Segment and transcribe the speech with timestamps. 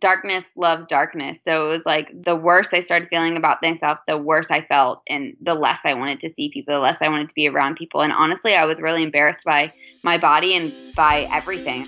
[0.00, 1.42] darkness loves darkness.
[1.44, 5.02] So it was like the worse I started feeling about myself, the worse I felt,
[5.06, 7.76] and the less I wanted to see people, the less I wanted to be around
[7.76, 8.00] people.
[8.00, 11.86] And honestly, I was really embarrassed by my body and by everything.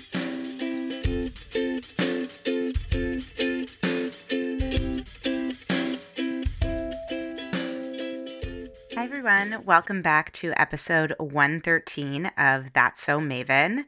[8.95, 9.65] Hi, everyone.
[9.65, 13.85] Welcome back to episode 113 of That's So Maven.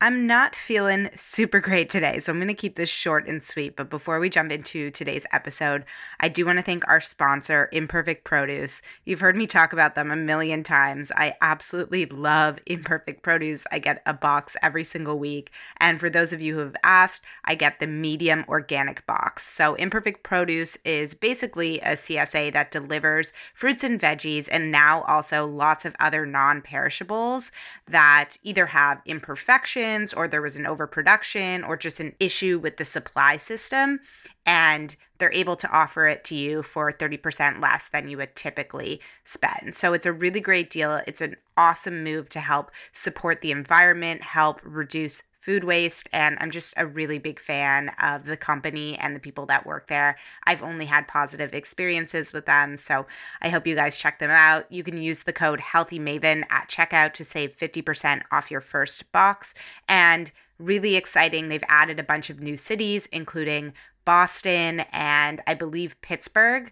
[0.00, 3.74] I'm not feeling super great today, so I'm going to keep this short and sweet.
[3.74, 5.84] But before we jump into today's episode,
[6.20, 8.80] I do want to thank our sponsor, Imperfect Produce.
[9.04, 11.10] You've heard me talk about them a million times.
[11.16, 13.66] I absolutely love Imperfect Produce.
[13.72, 15.50] I get a box every single week.
[15.78, 19.48] And for those of you who have asked, I get the medium organic box.
[19.48, 25.44] So, Imperfect Produce is basically a CSA that delivers fruits and veggies, and now also
[25.44, 27.50] lots of other non perishables
[27.88, 32.84] that either have imperfections or there was an overproduction or just an issue with the
[32.84, 34.00] supply system
[34.46, 39.00] and they're able to offer it to you for 30% less than you would typically
[39.24, 39.74] spend.
[39.74, 41.00] So it's a really great deal.
[41.06, 46.50] It's an awesome move to help support the environment, help reduce food waste and I'm
[46.50, 50.18] just a really big fan of the company and the people that work there.
[50.44, 53.06] I've only had positive experiences with them, so
[53.40, 54.70] I hope you guys check them out.
[54.70, 59.54] You can use the code HealthyMaven at checkout to save 50% off your first box
[59.88, 61.48] and really exciting.
[61.48, 63.72] They've added a bunch of new cities including
[64.04, 66.70] Boston and I believe Pittsburgh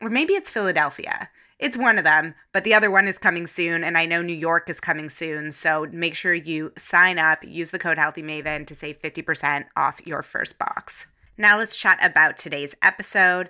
[0.00, 1.28] or maybe it's Philadelphia.
[1.64, 4.34] It's one of them, but the other one is coming soon, and I know New
[4.34, 5.50] York is coming soon.
[5.50, 10.22] So make sure you sign up, use the code HealthyMaven to save 50% off your
[10.22, 11.06] first box.
[11.38, 13.48] Now let's chat about today's episode.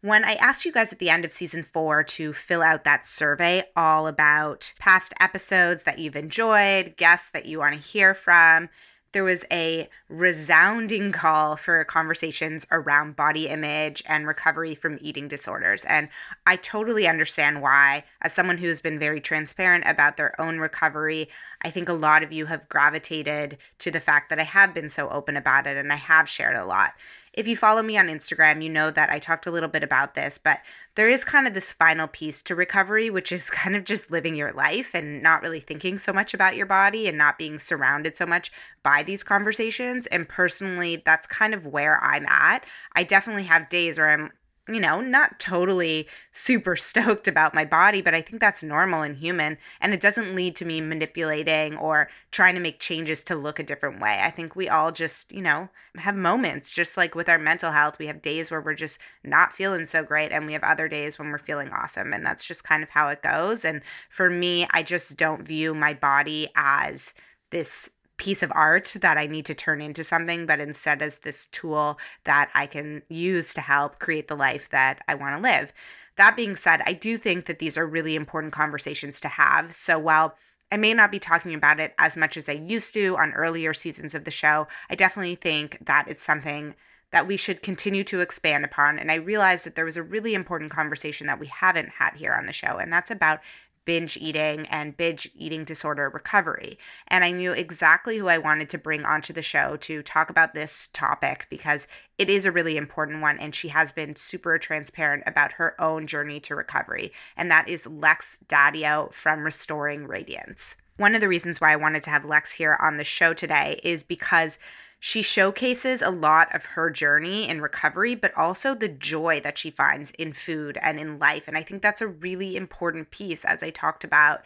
[0.00, 3.04] When I asked you guys at the end of season four to fill out that
[3.04, 8.68] survey all about past episodes that you've enjoyed, guests that you want to hear from,
[9.16, 15.84] there was a resounding call for conversations around body image and recovery from eating disorders.
[15.84, 16.10] And
[16.46, 18.04] I totally understand why.
[18.20, 21.30] As someone who has been very transparent about their own recovery,
[21.62, 24.90] I think a lot of you have gravitated to the fact that I have been
[24.90, 26.92] so open about it and I have shared a lot
[27.36, 30.14] if you follow me on Instagram, you know that I talked a little bit about
[30.14, 30.60] this, but
[30.94, 34.34] there is kind of this final piece to recovery, which is kind of just living
[34.34, 38.16] your life and not really thinking so much about your body and not being surrounded
[38.16, 38.50] so much
[38.82, 40.06] by these conversations.
[40.06, 42.64] And personally, that's kind of where I'm at.
[42.94, 44.32] I definitely have days where I'm
[44.68, 49.16] you know, not totally super stoked about my body, but I think that's normal and
[49.16, 49.58] human.
[49.80, 53.62] And it doesn't lead to me manipulating or trying to make changes to look a
[53.64, 54.20] different way.
[54.22, 57.98] I think we all just, you know, have moments, just like with our mental health.
[57.98, 61.18] We have days where we're just not feeling so great, and we have other days
[61.18, 62.12] when we're feeling awesome.
[62.12, 63.64] And that's just kind of how it goes.
[63.64, 67.14] And for me, I just don't view my body as
[67.50, 71.46] this piece of art that I need to turn into something, but instead as this
[71.46, 75.72] tool that I can use to help create the life that I want to live.
[76.16, 79.74] That being said, I do think that these are really important conversations to have.
[79.74, 80.34] So while
[80.72, 83.74] I may not be talking about it as much as I used to on earlier
[83.74, 86.74] seasons of the show, I definitely think that it's something
[87.12, 88.98] that we should continue to expand upon.
[88.98, 92.32] And I realized that there was a really important conversation that we haven't had here
[92.32, 93.40] on the show, and that's about
[93.86, 96.78] binge eating and binge eating disorder recovery.
[97.08, 100.52] And I knew exactly who I wanted to bring onto the show to talk about
[100.52, 101.88] this topic because
[102.18, 103.38] it is a really important one.
[103.38, 107.12] And she has been super transparent about her own journey to recovery.
[107.36, 110.76] And that is Lex Daddio from Restoring Radiance.
[110.98, 113.80] One of the reasons why I wanted to have Lex here on the show today
[113.82, 114.58] is because
[114.98, 119.70] she showcases a lot of her journey in recovery, but also the joy that she
[119.70, 121.46] finds in food and in life.
[121.46, 124.42] And I think that's a really important piece, as I talked about,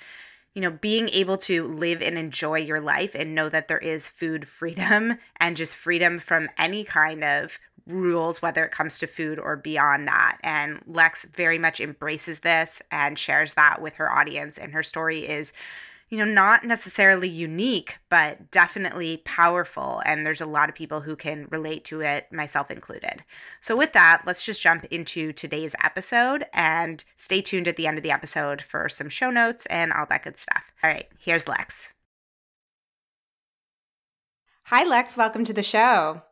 [0.55, 4.09] you know, being able to live and enjoy your life and know that there is
[4.09, 9.39] food freedom and just freedom from any kind of rules, whether it comes to food
[9.39, 10.39] or beyond that.
[10.43, 14.59] And Lex very much embraces this and shares that with her audience.
[14.59, 15.53] And her story is
[16.11, 20.03] you know, not necessarily unique, but definitely powerful.
[20.05, 23.23] And there's a lot of people who can relate to it, myself included.
[23.61, 27.97] So, with that, let's just jump into today's episode and stay tuned at the end
[27.97, 30.65] of the episode for some show notes and all that good stuff.
[30.83, 31.93] All right, here's Lex.
[34.65, 35.17] Hi, Lex.
[35.17, 36.23] Welcome to the show.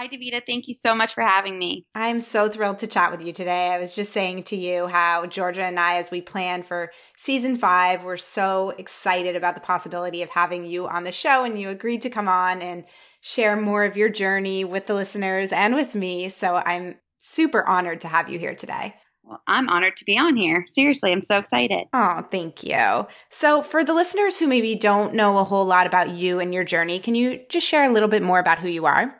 [0.00, 0.40] Hi, Davida.
[0.46, 1.84] Thank you so much for having me.
[1.94, 3.68] I'm so thrilled to chat with you today.
[3.68, 7.58] I was just saying to you how Georgia and I, as we plan for season
[7.58, 11.68] five, we're so excited about the possibility of having you on the show, and you
[11.68, 12.84] agreed to come on and
[13.20, 16.30] share more of your journey with the listeners and with me.
[16.30, 18.94] So I'm super honored to have you here today.
[19.22, 20.64] Well, I'm honored to be on here.
[20.66, 21.88] Seriously, I'm so excited.
[21.92, 23.06] Oh, thank you.
[23.28, 26.64] So, for the listeners who maybe don't know a whole lot about you and your
[26.64, 29.19] journey, can you just share a little bit more about who you are?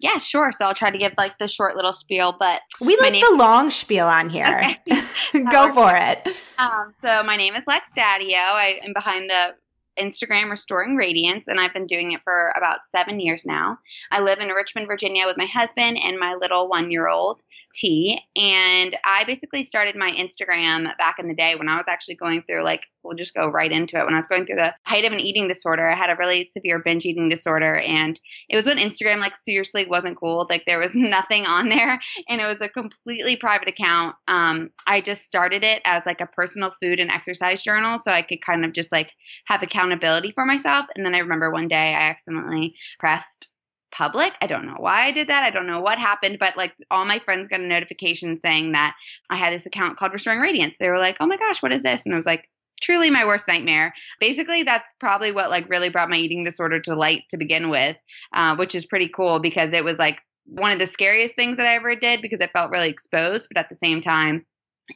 [0.00, 0.50] Yeah, sure.
[0.52, 3.36] So I'll try to give like the short little spiel, but we like name- the
[3.36, 4.46] long spiel on here.
[4.48, 5.02] Okay.
[5.50, 6.26] Go for it.
[6.58, 8.34] Um, so my name is Lex Daddio.
[8.34, 9.54] I am behind the
[10.00, 13.78] Instagram Restoring Radiance, and I've been doing it for about seven years now.
[14.10, 17.40] I live in Richmond, Virginia with my husband and my little one year old,
[17.74, 18.20] T.
[18.36, 22.42] And I basically started my Instagram back in the day when I was actually going
[22.42, 24.04] through, like, we'll just go right into it.
[24.04, 26.48] When I was going through the height of an eating disorder, I had a really
[26.50, 27.76] severe binge eating disorder.
[27.76, 30.46] And it was when Instagram, like, seriously wasn't cool.
[30.50, 34.16] Like, there was nothing on there, and it was a completely private account.
[34.28, 38.22] Um, I just started it as like a personal food and exercise journal so I
[38.22, 39.12] could kind of just like
[39.46, 40.86] have accountability for myself.
[40.94, 43.48] And then I remember one day I accidentally pressed
[43.92, 44.32] public.
[44.40, 45.44] I don't know why I did that.
[45.44, 48.94] I don't know what happened, but like all my friends got a notification saying that
[49.28, 50.74] I had this account called Restoring Radiance.
[50.78, 52.48] They were like, "Oh my gosh, what is this?" And I was like,
[52.80, 53.94] truly my worst nightmare.
[54.18, 57.96] Basically, that's probably what like really brought my eating disorder to light to begin with,
[58.32, 61.66] uh, which is pretty cool because it was like one of the scariest things that
[61.66, 64.44] I ever did because it felt really exposed, but at the same time,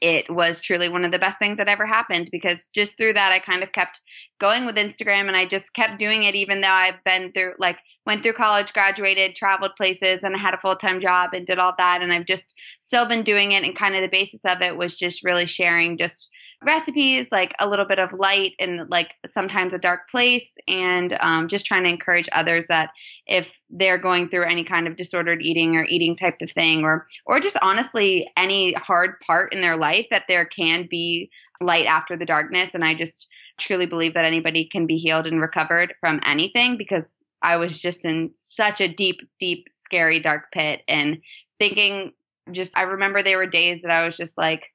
[0.01, 3.33] it was truly one of the best things that ever happened because just through that
[3.33, 4.01] I kind of kept
[4.39, 7.79] going with Instagram and I just kept doing it even though I've been through like
[8.07, 11.73] went through college, graduated, traveled places and I had a full-time job and did all
[11.79, 12.03] that.
[12.03, 14.97] And I've just still been doing it and kind of the basis of it was
[14.97, 16.31] just really sharing just
[16.65, 21.49] recipes, like a little bit of light and like sometimes a dark place, and um,
[21.49, 22.91] just trying to encourage others that
[23.27, 27.07] if they're going through any kind of disordered eating or eating type of thing, or
[27.27, 31.31] or just honestly any hard part in their life, that there can be
[31.61, 32.75] light after the darkness.
[32.75, 33.29] And I just
[33.59, 38.05] truly believe that anybody can be healed and recovered from anything because I was just
[38.05, 41.19] in such a deep, deep, scary, dark pit and
[41.59, 42.13] thinking
[42.51, 44.74] just I remember there were days that I was just like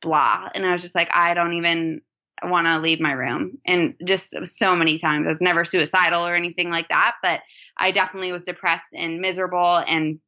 [0.00, 0.48] blah.
[0.54, 2.00] And I was just like, I don't even
[2.42, 3.58] want to leave my room.
[3.66, 7.40] And just so many times, I was never suicidal or anything like that, but
[7.76, 9.76] I definitely was depressed and miserable.
[9.86, 10.20] And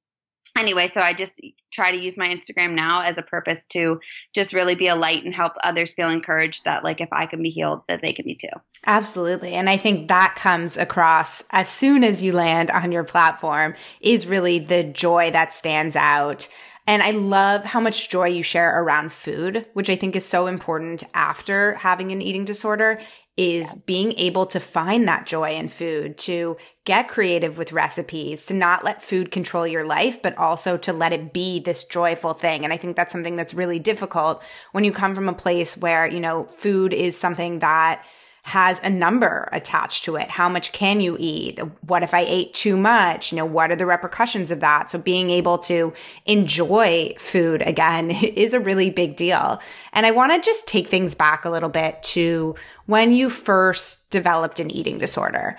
[0.58, 1.40] anyway, so I just
[1.72, 4.00] try to use my Instagram now as a purpose to
[4.34, 7.42] just really be a light and help others feel encouraged that, like, if I can
[7.42, 8.48] be healed, that they can be too.
[8.86, 9.54] Absolutely.
[9.54, 14.26] And I think that comes across as soon as you land on your platform is
[14.26, 16.48] really the joy that stands out
[16.86, 20.46] and I love how much joy you share around food, which I think is so
[20.46, 23.00] important after having an eating disorder
[23.36, 28.54] is being able to find that joy in food, to get creative with recipes, to
[28.54, 32.64] not let food control your life, but also to let it be this joyful thing.
[32.64, 34.42] And I think that's something that's really difficult
[34.72, 38.04] when you come from a place where, you know, food is something that
[38.44, 40.28] has a number attached to it.
[40.28, 41.60] How much can you eat?
[41.86, 43.30] What if I ate too much?
[43.30, 44.90] You know, what are the repercussions of that?
[44.90, 45.92] So being able to
[46.26, 49.60] enjoy food again is a really big deal.
[49.92, 52.56] And I want to just take things back a little bit to
[52.86, 55.58] when you first developed an eating disorder.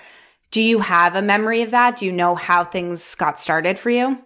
[0.50, 1.96] Do you have a memory of that?
[1.96, 4.22] Do you know how things got started for you?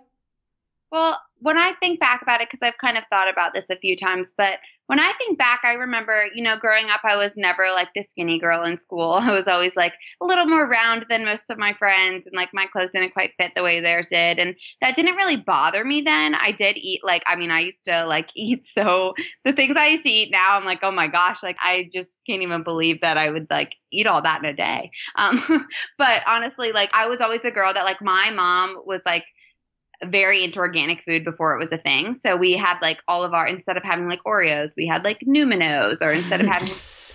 [0.91, 3.77] Well, when I think back about it, because I've kind of thought about this a
[3.77, 4.59] few times, but
[4.89, 8.03] when I think back, I remember, you know, growing up, I was never like the
[8.03, 9.13] skinny girl in school.
[9.21, 9.93] I was always like
[10.23, 13.33] a little more round than most of my friends, and like my clothes didn't quite
[13.39, 14.39] fit the way theirs did.
[14.39, 16.35] And that didn't really bother me then.
[16.35, 19.13] I did eat, like, I mean, I used to like eat so
[19.45, 22.21] the things I used to eat now, I'm like, oh my gosh, like, I just
[22.27, 24.91] can't even believe that I would like eat all that in a day.
[25.17, 25.39] Um,
[25.99, 29.25] but honestly, like, I was always the girl that, like, my mom was like,
[30.05, 32.15] very into organic food before it was a thing.
[32.15, 35.19] So we had like all of our instead of having like Oreos, we had like
[35.23, 36.73] Newman-O's, or instead of having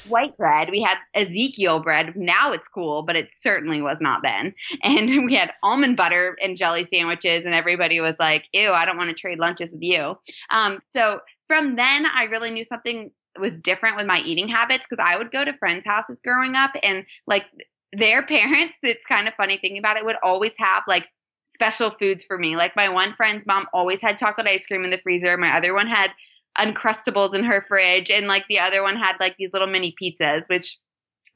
[0.07, 2.15] white bread, we had Ezekiel bread.
[2.15, 4.53] Now it's cool, but it certainly was not then.
[4.83, 8.97] And we had almond butter and jelly sandwiches, and everybody was like, "Ew, I don't
[8.97, 10.17] want to trade lunches with you."
[10.49, 15.03] Um, so from then, I really knew something was different with my eating habits because
[15.03, 17.45] I would go to friends' houses growing up, and like
[17.93, 21.07] their parents, it's kind of funny thinking about it, would always have like
[21.45, 22.55] special foods for me.
[22.55, 25.37] Like my one friend's mom always had chocolate ice cream in the freezer.
[25.37, 26.11] My other one had
[26.57, 28.09] uncrustables in her fridge.
[28.09, 30.77] And like the other one had like these little mini pizzas which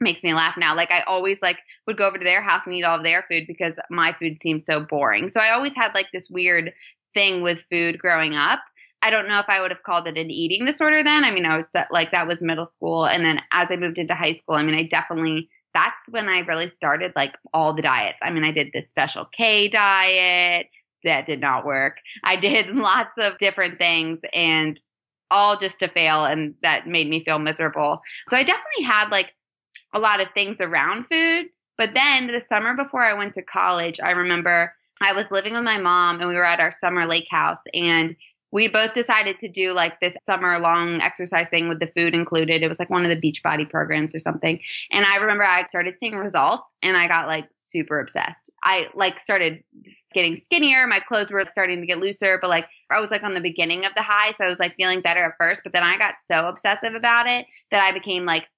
[0.00, 0.76] makes me laugh now.
[0.76, 3.24] Like i always like would go over to their house and eat all of their
[3.30, 5.28] food because my food seemed so boring.
[5.28, 6.72] So i always had like this weird
[7.14, 8.60] thing with food growing up.
[9.02, 11.24] I don't know if i would have called it an eating disorder then.
[11.24, 13.06] I mean i was like that was middle school.
[13.06, 16.40] And then as i moved into high school i mean i definitely that's when I
[16.40, 18.18] really started like all the diets.
[18.22, 20.66] I mean, I did this special K diet
[21.04, 21.98] that did not work.
[22.24, 24.78] I did lots of different things and
[25.30, 28.00] all just to fail and that made me feel miserable.
[28.28, 29.34] So I definitely had like
[29.92, 31.46] a lot of things around food,
[31.76, 34.72] but then the summer before I went to college, I remember
[35.02, 38.16] I was living with my mom and we were at our summer lake house and
[38.50, 42.62] we both decided to do like this summer long exercise thing with the food included.
[42.62, 44.58] It was like one of the Beachbody programs or something.
[44.90, 48.50] And I remember I started seeing results and I got like super obsessed.
[48.62, 49.62] I like started
[50.14, 50.86] getting skinnier.
[50.86, 53.84] My clothes were starting to get looser, but like I was like on the beginning
[53.84, 54.30] of the high.
[54.30, 57.28] So I was like feeling better at first, but then I got so obsessive about
[57.28, 58.48] it that I became like,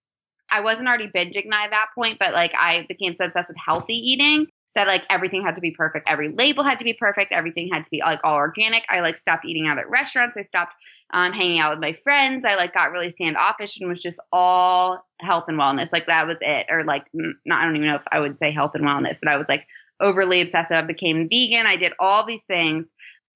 [0.52, 3.94] I wasn't already binging at that point, but like I became so obsessed with healthy
[3.94, 6.08] eating that like everything had to be perfect.
[6.08, 7.32] Every label had to be perfect.
[7.32, 8.84] Everything had to be like all organic.
[8.88, 10.38] I like stopped eating out at restaurants.
[10.38, 10.74] I stopped
[11.12, 12.44] um, hanging out with my friends.
[12.44, 15.88] I like got really standoffish and was just all health and wellness.
[15.92, 16.66] Like that was it.
[16.70, 19.30] Or like, not, I don't even know if I would say health and wellness, but
[19.30, 19.66] I was like
[19.98, 20.76] overly obsessive.
[20.76, 21.66] I became vegan.
[21.66, 22.92] I did all these things.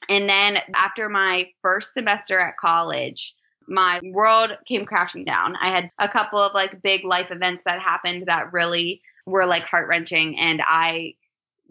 [0.08, 3.34] And then after my first semester at college,
[3.66, 5.56] my world came crashing down.
[5.56, 9.62] I had a couple of like big life events that happened that really were like
[9.62, 10.38] heart wrenching.
[10.38, 11.14] And I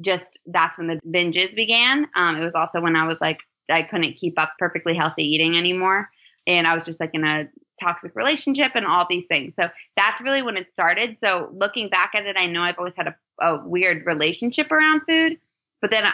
[0.02, 2.08] just that's when the binges began.
[2.16, 5.58] Um, it was also when I was like I couldn't keep up perfectly healthy eating
[5.58, 6.10] anymore,
[6.48, 7.48] and I was just like in a
[7.82, 9.56] toxic relationship and all these things.
[9.56, 11.18] So that's really when it started.
[11.18, 15.02] So looking back at it, I know I've always had a, a weird relationship around
[15.08, 15.40] food,
[15.82, 16.06] but then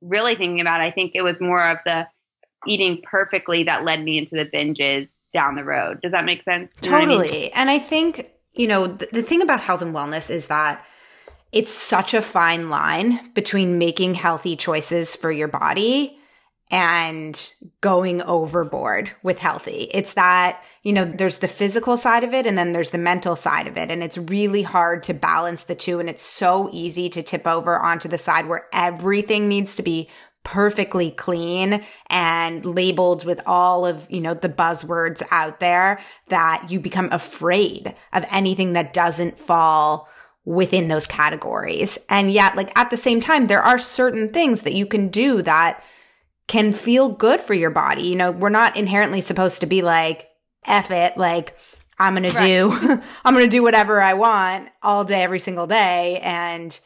[0.00, 2.08] really thinking about it, I think it was more of the
[2.66, 6.00] eating perfectly that led me into the binges down the road.
[6.00, 6.78] Does that make sense?
[6.82, 7.28] You totally.
[7.28, 7.50] I mean?
[7.54, 10.84] And I think, you know, the thing about health and wellness is that
[11.54, 16.18] it's such a fine line between making healthy choices for your body
[16.70, 19.88] and going overboard with healthy.
[19.92, 23.36] It's that, you know, there's the physical side of it and then there's the mental
[23.36, 23.90] side of it.
[23.90, 26.00] And it's really hard to balance the two.
[26.00, 30.08] And it's so easy to tip over onto the side where everything needs to be
[30.42, 36.80] perfectly clean and labeled with all of, you know, the buzzwords out there that you
[36.80, 40.08] become afraid of anything that doesn't fall
[40.44, 41.98] within those categories.
[42.08, 45.42] And yet, like at the same time, there are certain things that you can do
[45.42, 45.82] that
[46.46, 48.02] can feel good for your body.
[48.02, 50.28] You know, we're not inherently supposed to be like,
[50.66, 51.56] F it, like,
[51.98, 52.36] I'm going right.
[52.36, 56.18] to do, I'm going to do whatever I want all day, every single day.
[56.22, 56.78] And,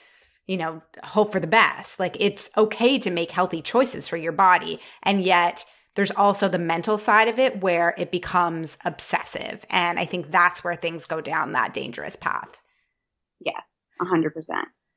[0.46, 1.98] you know, hope for the best.
[1.98, 4.80] Like, it's okay to make healthy choices for your body.
[5.02, 9.66] And yet, there's also the mental side of it where it becomes obsessive.
[9.68, 12.60] And I think that's where things go down that dangerous path.
[14.00, 14.30] Yeah, 100%.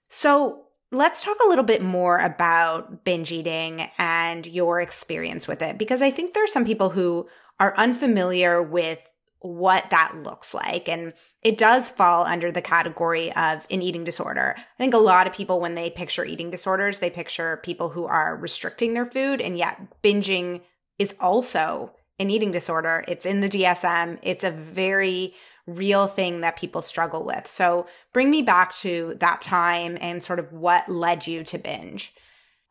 [0.10, 5.78] So let's talk a little bit more about binge eating and your experience with it,
[5.78, 7.28] because I think there are some people who
[7.60, 9.00] are unfamiliar with
[9.40, 10.88] what that looks like.
[10.88, 14.54] And it does fall under the category of an eating disorder.
[14.58, 18.06] I think a lot of people, when they picture eating disorders, they picture people who
[18.06, 20.62] are restricting their food, and yet binging
[21.00, 23.04] is also an eating disorder.
[23.08, 24.20] It's in the DSM.
[24.22, 25.34] It's a very
[25.68, 27.48] real thing that people struggle with.
[27.48, 32.14] So bring me back to that time and sort of what led you to binge.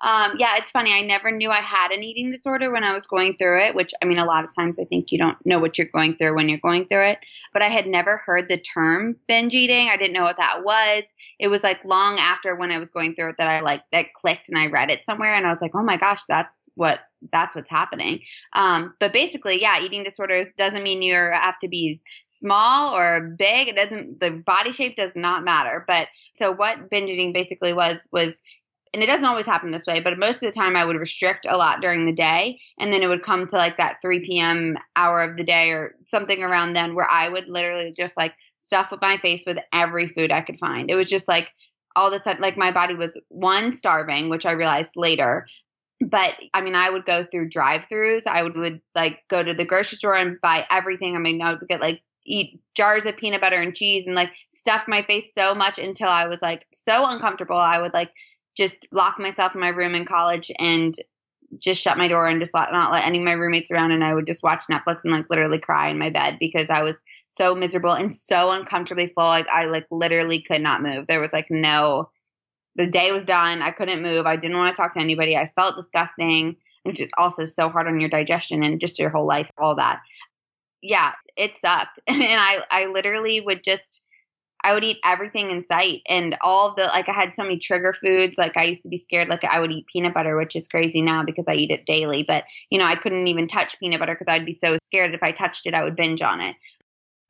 [0.03, 0.95] Um, yeah, it's funny.
[0.95, 3.93] I never knew I had an eating disorder when I was going through it, which
[4.01, 6.35] I mean, a lot of times I think you don't know what you're going through
[6.35, 7.19] when you're going through it.
[7.53, 9.89] But I had never heard the term binge eating.
[9.89, 11.05] I didn't know what that was.
[11.41, 14.13] It was like long after when I was going through it that I like that
[14.15, 17.01] clicked and I read it somewhere and I was like, oh my gosh, that's what
[17.33, 18.21] that's what's happening.
[18.53, 23.69] Um, but basically, yeah, eating disorders doesn't mean you have to be small or big.
[23.69, 24.21] It doesn't.
[24.21, 25.85] The body shape does not matter.
[25.87, 28.43] But so what binge eating basically was was
[28.93, 31.47] and it doesn't always happen this way, but most of the time I would restrict
[31.49, 32.61] a lot during the day.
[32.79, 34.77] And then it would come to like that 3 p.m.
[34.97, 38.91] hour of the day or something around then where I would literally just like stuff
[38.91, 40.91] with my face with every food I could find.
[40.91, 41.51] It was just like
[41.97, 45.47] all of a sudden, like my body was one, starving, which I realized later.
[46.01, 48.27] But I mean, I would go through drive throughs.
[48.27, 51.17] I would, would like go to the grocery store and buy everything.
[51.17, 54.31] I mean, I would get like eat jars of peanut butter and cheese and like
[54.53, 57.57] stuff my face so much until I was like so uncomfortable.
[57.57, 58.13] I would like
[58.57, 60.95] just lock myself in my room in college and
[61.59, 64.15] just shut my door and just not let any of my roommates around and I
[64.15, 67.55] would just watch Netflix and like literally cry in my bed because I was so
[67.55, 71.07] miserable and so uncomfortably full like I like literally could not move.
[71.07, 72.11] There was like no
[72.77, 73.63] the day was done.
[73.63, 74.27] I couldn't move.
[74.27, 75.37] I didn't want to talk to anybody.
[75.37, 79.27] I felt disgusting, which is also so hard on your digestion and just your whole
[79.27, 80.01] life, all that.
[80.83, 82.01] Yeah, it sucked.
[82.09, 84.03] And I I literally would just
[84.63, 87.95] I would eat everything in sight and all the like I had so many trigger
[87.95, 88.37] foods.
[88.37, 91.03] Like I used to be scared like I would eat peanut butter, which is crazy
[91.03, 92.23] now because I eat it daily.
[92.23, 95.23] But you know, I couldn't even touch peanut butter because I'd be so scared if
[95.23, 96.57] I touched it, I would binge on it.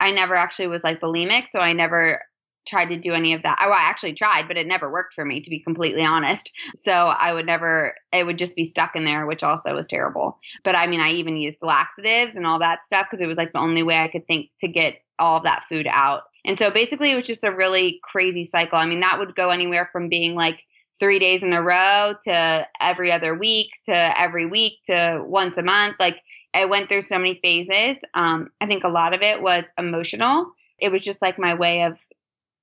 [0.00, 2.22] I never actually was like bulimic, so I never
[2.66, 3.58] tried to do any of that.
[3.60, 6.52] Oh, I actually tried, but it never worked for me, to be completely honest.
[6.74, 10.38] So I would never, it would just be stuck in there, which also was terrible.
[10.62, 13.52] But I mean, I even used laxatives and all that stuff because it was like
[13.52, 16.22] the only way I could think to get all of that food out.
[16.44, 18.78] And so basically, it was just a really crazy cycle.
[18.78, 20.60] I mean, that would go anywhere from being like
[20.98, 25.62] three days in a row to every other week to every week to once a
[25.62, 25.96] month.
[25.98, 26.20] Like
[26.52, 28.02] I went through so many phases.
[28.14, 30.52] Um, I think a lot of it was emotional.
[30.78, 31.98] It was just like my way of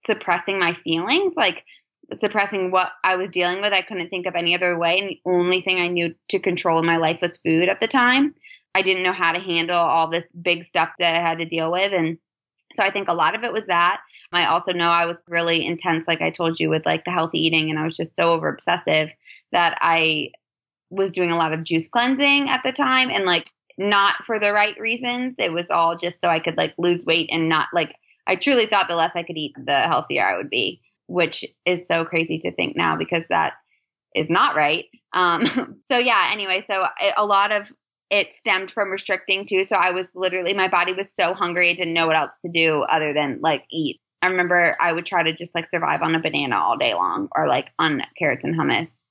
[0.06, 1.64] suppressing my feelings, like
[2.14, 3.74] suppressing what I was dealing with.
[3.74, 5.00] I couldn't think of any other way.
[5.00, 7.88] And the only thing I knew to control in my life was food at the
[7.88, 8.34] time.
[8.76, 11.72] I didn't know how to handle all this big stuff that I had to deal
[11.72, 11.94] with.
[11.94, 12.18] And
[12.74, 14.02] so I think a lot of it was that.
[14.32, 17.46] I also know I was really intense, like I told you, with like the healthy
[17.46, 19.10] eating, and I was just so over obsessive
[19.52, 20.32] that I
[20.90, 24.52] was doing a lot of juice cleansing at the time and like not for the
[24.52, 25.38] right reasons.
[25.40, 28.66] It was all just so I could like lose weight and not like, I truly
[28.66, 32.40] thought the less I could eat, the healthier I would be, which is so crazy
[32.40, 33.54] to think now because that
[34.16, 34.86] is not right.
[35.14, 37.68] Um, so yeah, anyway, so a lot of
[38.10, 39.66] it stemmed from restricting too.
[39.66, 42.50] So I was literally, my body was so hungry, I didn't know what else to
[42.52, 44.00] do other than like eat.
[44.22, 47.28] I remember I would try to just like survive on a banana all day long
[47.36, 49.04] or like on carrots and hummus,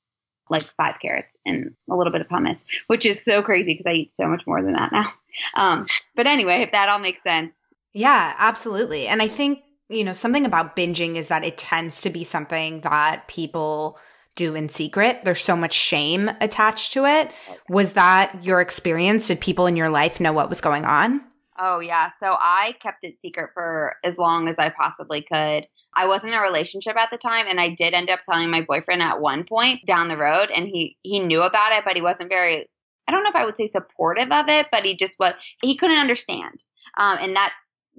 [0.49, 3.95] like five carrots and a little bit of hummus, which is so crazy because I
[3.95, 5.13] eat so much more than that now.
[5.55, 5.85] Um,
[6.15, 7.59] but anyway, if that all makes sense.
[7.93, 9.07] Yeah, absolutely.
[9.07, 9.61] And I think,
[9.91, 13.99] you know, something about binging is that it tends to be something that people
[14.35, 15.21] do in secret.
[15.25, 17.33] There's so much shame attached to it.
[17.69, 19.27] Was that your experience?
[19.27, 21.23] Did people in your life know what was going on?
[21.59, 22.11] Oh, yeah.
[22.21, 25.67] So I kept it secret for as long as I possibly could.
[25.95, 28.63] I wasn't in a relationship at the time and I did end up telling my
[28.63, 32.03] boyfriend at one point down the road and he he knew about it but he
[32.03, 32.69] wasn't very
[33.09, 35.77] I don't know if I would say supportive of it but he just was he
[35.77, 36.65] couldn't understand.
[36.99, 37.55] Um, and that's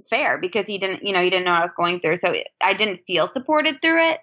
[0.09, 2.33] fair because he didn't you know he didn't know what I was going through so
[2.61, 4.19] I didn't feel supported through it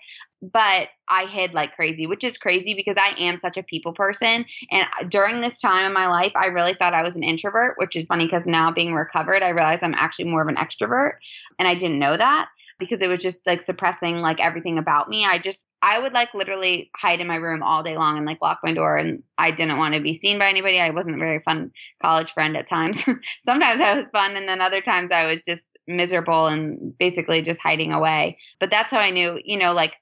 [0.53, 4.45] but I hid like crazy, which is crazy because I am such a people person.
[4.71, 7.97] And during this time in my life, I really thought I was an introvert, which
[7.97, 11.15] is funny because now being recovered, I realize I'm actually more of an extrovert.
[11.59, 15.25] And I didn't know that because it was just like suppressing like everything about me.
[15.25, 18.43] I just, I would like literally hide in my room all day long and like
[18.43, 18.97] lock my door.
[18.97, 20.81] And I didn't want to be seen by anybody.
[20.81, 21.71] I wasn't a very fun
[22.03, 23.05] college friend at times.
[23.43, 24.37] Sometimes I was fun.
[24.37, 28.39] And then other times I was just miserable and basically just hiding away.
[28.61, 29.95] But that's how I knew, you know, like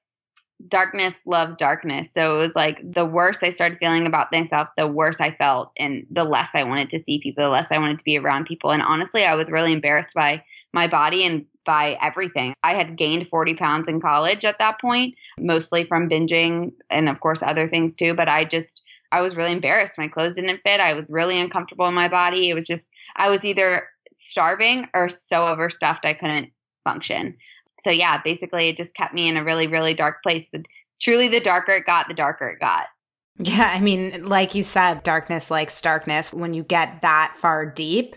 [0.68, 2.12] darkness loves darkness.
[2.12, 5.72] So it was like the worse I started feeling about myself, the worse I felt,
[5.76, 8.46] and the less I wanted to see people, the less I wanted to be around
[8.46, 8.70] people.
[8.70, 12.54] And honestly, I was really embarrassed by my body and by everything.
[12.62, 17.20] I had gained 40 pounds in college at that point, mostly from binging and, of
[17.20, 18.14] course, other things too.
[18.14, 19.98] But I just, I was really embarrassed.
[19.98, 20.80] My clothes didn't fit.
[20.80, 22.50] I was really uncomfortable in my body.
[22.50, 26.50] It was just, I was either starving or so overstuffed I couldn't
[26.84, 27.36] function
[27.82, 30.48] so yeah, basically it just kept me in a really, really dark place.
[30.50, 30.64] The,
[31.00, 32.86] truly, the darker it got, the darker it got.
[33.38, 36.32] Yeah, I mean, like you said, darkness likes darkness.
[36.32, 38.16] When you get that far deep,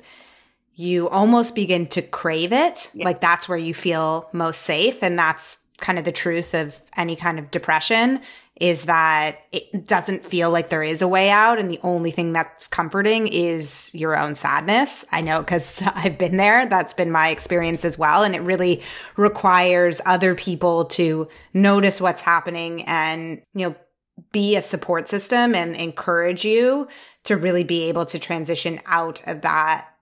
[0.75, 2.89] you almost begin to crave it.
[2.93, 3.05] Yeah.
[3.05, 5.01] Like that's where you feel most safe.
[5.01, 8.21] And that's kind of the truth of any kind of depression
[8.61, 11.59] is that it doesn't feel like there is a way out.
[11.59, 15.03] And the only thing that's comforting is your own sadness.
[15.11, 16.65] I know because I've been there.
[16.65, 18.23] That's been my experience as well.
[18.23, 18.81] And it really
[19.17, 23.75] requires other people to notice what's happening and, you know,
[24.31, 26.87] be a support system and encourage you
[27.25, 29.94] to really be able to transition out of that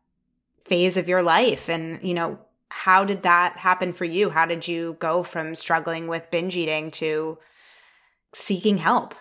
[0.65, 1.69] phase of your life.
[1.69, 4.29] And, you know, how did that happen for you?
[4.29, 7.37] How did you go from struggling with binge eating to
[8.33, 9.13] seeking help?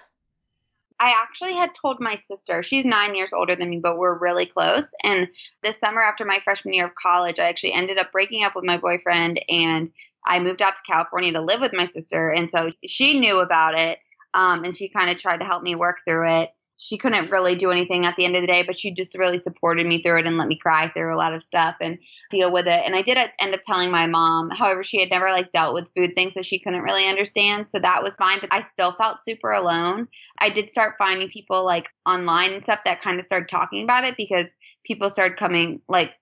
[0.99, 4.47] I actually had told my sister, she's nine years older than me, but we're really
[4.47, 4.89] close.
[5.03, 5.29] And
[5.63, 8.65] this summer after my freshman year of college, I actually ended up breaking up with
[8.65, 9.91] my boyfriend and
[10.25, 12.31] I moved out to California to live with my sister.
[12.31, 13.99] And so she knew about it.
[14.33, 17.55] Um, and she kind of tried to help me work through it she couldn't really
[17.55, 20.19] do anything at the end of the day, but she just really supported me through
[20.19, 21.97] it and let me cry through a lot of stuff and
[22.29, 22.83] deal with it.
[22.85, 24.51] And I did end up telling my mom.
[24.51, 27.71] However, she had never like dealt with food things that she couldn't really understand.
[27.71, 30.09] So that was fine, but I still felt super alone.
[30.39, 34.03] I did start finding people like online and stuff that kind of started talking about
[34.03, 36.15] it because people started coming like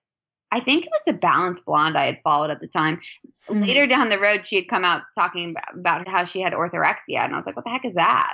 [0.53, 2.99] I think it was a balanced blonde I had followed at the time.
[3.47, 3.63] Mm-hmm.
[3.63, 7.33] Later down the road, she had come out talking about how she had orthorexia, and
[7.33, 8.33] I was like, "What the heck is that?"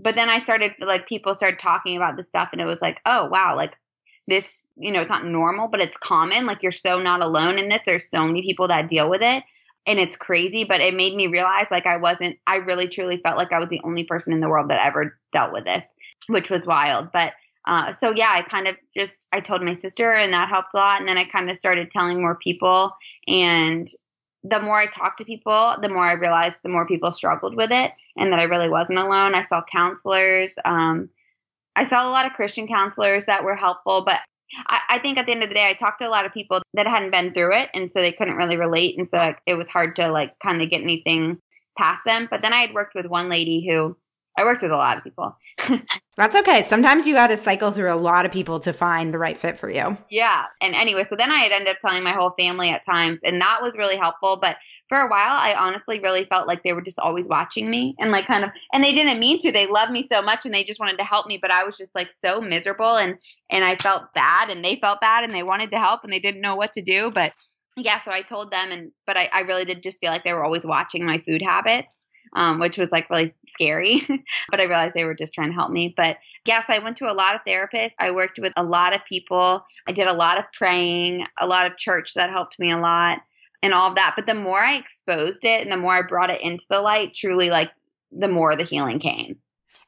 [0.00, 3.00] But then I started like people started talking about this stuff and it was like,
[3.04, 3.74] oh wow, like
[4.28, 4.44] this,
[4.76, 6.46] you know, it's not normal, but it's common.
[6.46, 7.82] Like you're so not alone in this.
[7.84, 9.42] There's so many people that deal with it.
[9.86, 13.38] And it's crazy, but it made me realize like I wasn't I really truly felt
[13.38, 15.84] like I was the only person in the world that ever dealt with this,
[16.28, 17.10] which was wild.
[17.10, 17.32] But
[17.66, 20.76] uh, so yeah, I kind of just I told my sister and that helped a
[20.76, 21.00] lot.
[21.00, 22.92] And then I kind of started telling more people
[23.26, 23.88] and
[24.44, 27.72] the more I talked to people, the more I realized the more people struggled with
[27.72, 29.34] it and that I really wasn't alone.
[29.34, 30.52] I saw counselors.
[30.64, 31.08] Um,
[31.76, 34.20] I saw a lot of Christian counselors that were helpful, but
[34.66, 36.32] I, I, think at the end of the day, I talked to a lot of
[36.32, 39.54] people that hadn't been through it, and so they couldn't really relate, and so it
[39.54, 41.38] was hard to like kind of get anything
[41.76, 42.26] past them.
[42.30, 43.96] But then I had worked with one lady who
[44.36, 45.36] I worked with a lot of people.
[46.16, 46.62] That's okay.
[46.62, 49.58] Sometimes you got to cycle through a lot of people to find the right fit
[49.58, 49.96] for you.
[50.10, 50.44] Yeah.
[50.60, 53.40] And anyway, so then I had ended up telling my whole family at times, and
[53.40, 54.38] that was really helpful.
[54.40, 54.56] But
[54.88, 58.10] for a while, I honestly really felt like they were just always watching me and
[58.10, 59.52] like kind of, and they didn't mean to.
[59.52, 61.76] They loved me so much and they just wanted to help me, but I was
[61.76, 63.16] just like so miserable and
[63.50, 66.18] and I felt bad and they felt bad and they wanted to help and they
[66.18, 67.10] didn't know what to do.
[67.10, 67.32] But
[67.76, 70.32] yeah, so I told them, and but I, I really did just feel like they
[70.32, 74.06] were always watching my food habits um, which was like really scary.
[74.50, 75.94] but I realized they were just trying to help me.
[75.96, 77.94] But yes, I went to a lot of therapists.
[77.98, 79.64] I worked with a lot of people.
[79.86, 83.20] I did a lot of praying, a lot of church that helped me a lot,
[83.62, 84.14] and all of that.
[84.16, 87.14] But the more I exposed it and the more I brought it into the light,
[87.14, 87.70] truly, like
[88.12, 89.36] the more the healing came.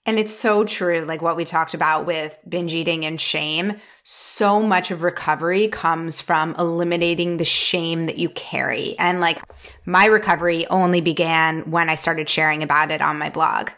[0.07, 3.75] And it's so true, like what we talked about with binge eating and shame.
[4.03, 8.99] So much of recovery comes from eliminating the shame that you carry.
[8.99, 9.43] And like
[9.85, 13.71] my recovery only began when I started sharing about it on my blog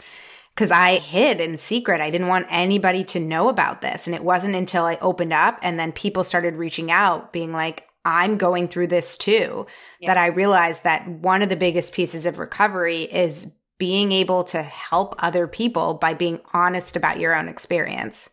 [0.55, 2.01] because I hid in secret.
[2.01, 4.07] I didn't want anybody to know about this.
[4.07, 7.89] And it wasn't until I opened up and then people started reaching out, being like,
[8.05, 9.67] I'm going through this too,
[10.01, 10.09] yeah.
[10.09, 14.63] that I realized that one of the biggest pieces of recovery is being able to
[14.63, 18.31] help other people by being honest about your own experience.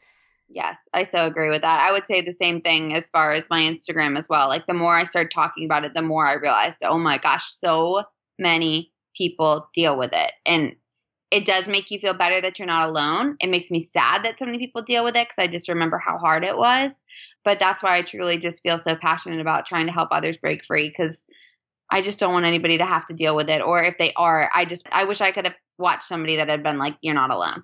[0.48, 1.82] Yes, I so agree with that.
[1.82, 4.48] I would say the same thing as far as my Instagram as well.
[4.48, 7.54] Like the more I started talking about it, the more I realized, oh my gosh,
[7.64, 8.04] so
[8.40, 10.32] many people deal with it.
[10.46, 10.76] And
[11.32, 13.38] it does make you feel better that you're not alone.
[13.40, 16.00] It makes me sad that so many people deal with it because I just remember
[16.00, 17.06] how hard it was.
[17.46, 20.64] But that's why I truly just feel so passionate about trying to help others break
[20.64, 21.26] free because
[21.90, 23.62] I just don't want anybody to have to deal with it.
[23.62, 26.64] Or if they are, I just I wish I could have watched somebody that had
[26.64, 27.64] been like, "You're not alone."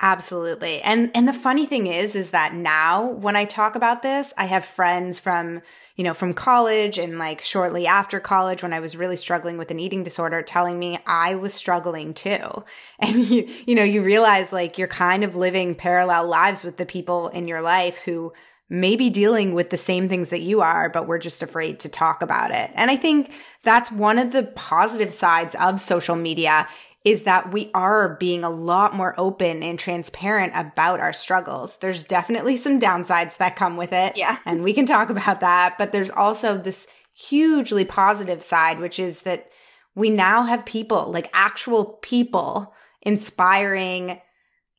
[0.00, 0.82] Absolutely.
[0.82, 4.44] And and the funny thing is is that now when I talk about this, I
[4.44, 5.62] have friends from,
[5.96, 9.70] you know, from college and like shortly after college when I was really struggling with
[9.70, 12.38] an eating disorder telling me I was struggling too.
[12.98, 16.86] And you you know, you realize like you're kind of living parallel lives with the
[16.86, 18.34] people in your life who
[18.68, 22.22] maybe dealing with the same things that you are, but we're just afraid to talk
[22.22, 22.70] about it.
[22.74, 26.68] And I think that's one of the positive sides of social media
[27.04, 31.76] is that we are being a lot more open and transparent about our struggles.
[31.76, 34.16] There's definitely some downsides that come with it.
[34.16, 34.38] Yeah.
[34.44, 35.76] And we can talk about that.
[35.78, 39.52] But there's also this hugely positive side, which is that
[39.94, 44.20] we now have people, like actual people, inspiring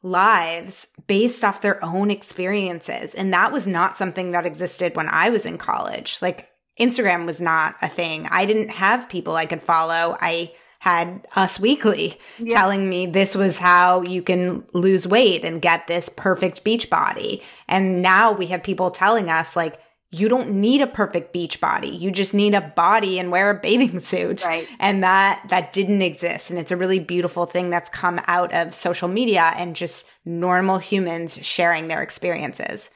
[0.03, 3.15] lives based off their own experiences.
[3.15, 6.19] And that was not something that existed when I was in college.
[6.21, 8.27] Like Instagram was not a thing.
[8.29, 10.17] I didn't have people I could follow.
[10.19, 12.53] I had Us Weekly yeah.
[12.53, 17.41] telling me this was how you can lose weight and get this perfect beach body.
[17.67, 19.79] And now we have people telling us like,
[20.11, 21.89] you don't need a perfect beach body.
[21.89, 24.45] You just need a body and wear a bathing suit.
[24.45, 24.67] Right.
[24.79, 26.49] And that that didn't exist.
[26.49, 30.77] And it's a really beautiful thing that's come out of social media and just normal
[30.77, 32.89] humans sharing their experiences.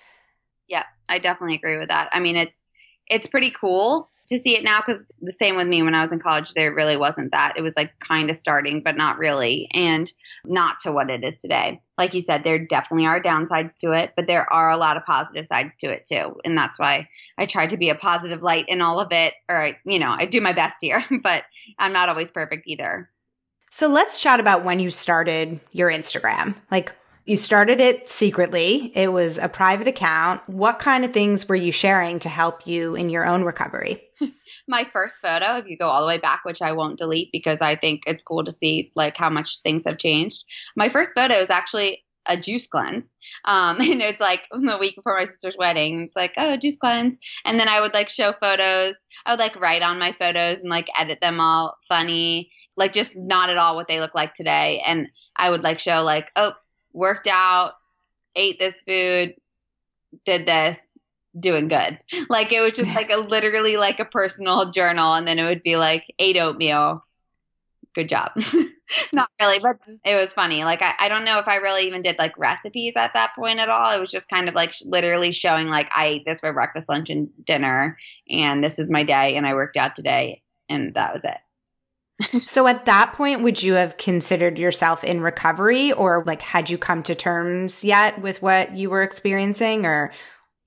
[0.67, 2.09] Yeah, I definitely agree with that.
[2.13, 2.65] I mean, it's
[3.07, 6.11] it's pretty cool to see it now because the same with me when I was
[6.11, 7.53] in college, there really wasn't that.
[7.57, 10.11] It was like kind of starting, but not really, and
[10.45, 11.81] not to what it is today.
[11.97, 15.05] Like you said, there definitely are downsides to it, but there are a lot of
[15.05, 16.37] positive sides to it too.
[16.45, 19.33] And that's why I try to be a positive light in all of it.
[19.49, 21.43] Or, I, you know, I do my best here, but
[21.77, 23.09] I'm not always perfect either.
[23.69, 26.55] So let's chat about when you started your Instagram.
[26.71, 26.93] Like,
[27.31, 28.91] you started it secretly.
[28.93, 30.41] It was a private account.
[30.49, 34.03] What kind of things were you sharing to help you in your own recovery?
[34.67, 37.59] My first photo, if you go all the way back, which I won't delete because
[37.61, 40.43] I think it's cool to see like how much things have changed.
[40.75, 43.15] My first photo is actually a juice cleanse.
[43.45, 46.01] Um, and it's like the week before my sister's wedding.
[46.01, 47.17] It's like, oh, juice cleanse.
[47.45, 48.95] And then I would like show photos.
[49.25, 53.15] I would like write on my photos and like edit them all funny, like just
[53.15, 54.83] not at all what they look like today.
[54.85, 56.51] And I would like show like, oh,
[56.93, 57.73] worked out,
[58.35, 59.35] ate this food,
[60.25, 60.97] did this,
[61.39, 61.99] doing good.
[62.29, 65.63] Like it was just like a literally like a personal journal and then it would
[65.63, 67.03] be like ate oatmeal.
[67.93, 68.31] Good job.
[69.13, 70.63] Not really, but it was funny.
[70.63, 73.59] Like I, I don't know if I really even did like recipes at that point
[73.59, 73.93] at all.
[73.93, 77.09] It was just kind of like literally showing like I ate this for breakfast, lunch,
[77.09, 77.97] and dinner,
[78.29, 81.37] and this is my day, and I worked out today, and that was it
[82.45, 86.77] so at that point, would you have considered yourself in recovery or like had you
[86.77, 90.11] come to terms yet with what you were experiencing or,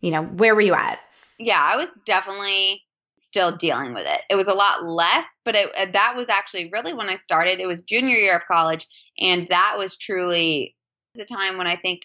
[0.01, 1.01] you know, where were you at?
[1.39, 2.83] Yeah, I was definitely
[3.19, 4.21] still dealing with it.
[4.31, 7.61] It was a lot less, but it, uh, that was actually really when I started.
[7.61, 8.87] It was junior year of college.
[9.19, 10.77] And that was truly
[11.15, 12.03] the time when I think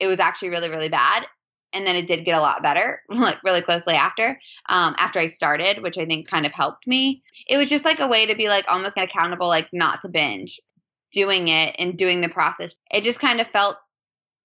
[0.00, 1.26] it was actually really, really bad
[1.72, 5.26] and then it did get a lot better like really closely after um, after i
[5.26, 8.34] started which i think kind of helped me it was just like a way to
[8.34, 10.60] be like almost accountable like not to binge
[11.16, 13.78] doing it and doing the process, it just kind of felt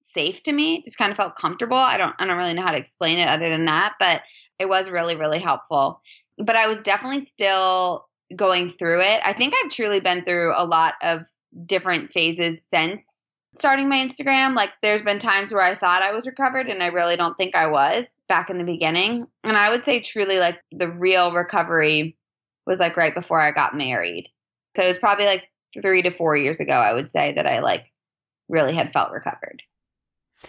[0.01, 0.81] safe to me.
[0.83, 1.77] Just kind of felt comfortable.
[1.77, 4.21] I don't I don't really know how to explain it other than that, but
[4.57, 6.01] it was really really helpful.
[6.37, 9.21] But I was definitely still going through it.
[9.25, 11.23] I think I've truly been through a lot of
[11.65, 13.20] different phases since
[13.55, 14.55] starting my Instagram.
[14.55, 17.55] Like there's been times where I thought I was recovered and I really don't think
[17.55, 19.27] I was back in the beginning.
[19.43, 22.17] And I would say truly like the real recovery
[22.65, 24.29] was like right before I got married.
[24.75, 25.49] So it was probably like
[25.81, 27.85] 3 to 4 years ago I would say that I like
[28.47, 29.61] really had felt recovered.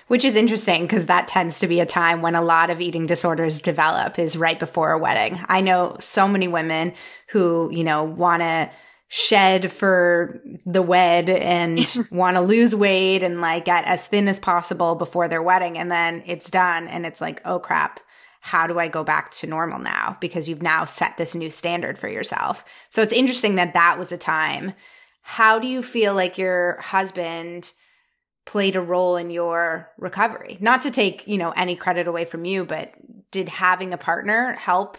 [0.06, 3.04] Which is interesting because that tends to be a time when a lot of eating
[3.04, 5.38] disorders develop is right before a wedding.
[5.48, 6.94] I know so many women
[7.28, 8.70] who, you know, want to
[9.14, 14.40] shed for the wed and want to lose weight and like get as thin as
[14.40, 15.76] possible before their wedding.
[15.76, 18.00] And then it's done and it's like, oh crap,
[18.40, 20.16] how do I go back to normal now?
[20.18, 22.64] Because you've now set this new standard for yourself.
[22.88, 24.72] So it's interesting that that was a time.
[25.20, 27.70] How do you feel like your husband
[28.46, 30.56] played a role in your recovery?
[30.58, 32.94] Not to take, you know, any credit away from you, but
[33.30, 34.96] did having a partner help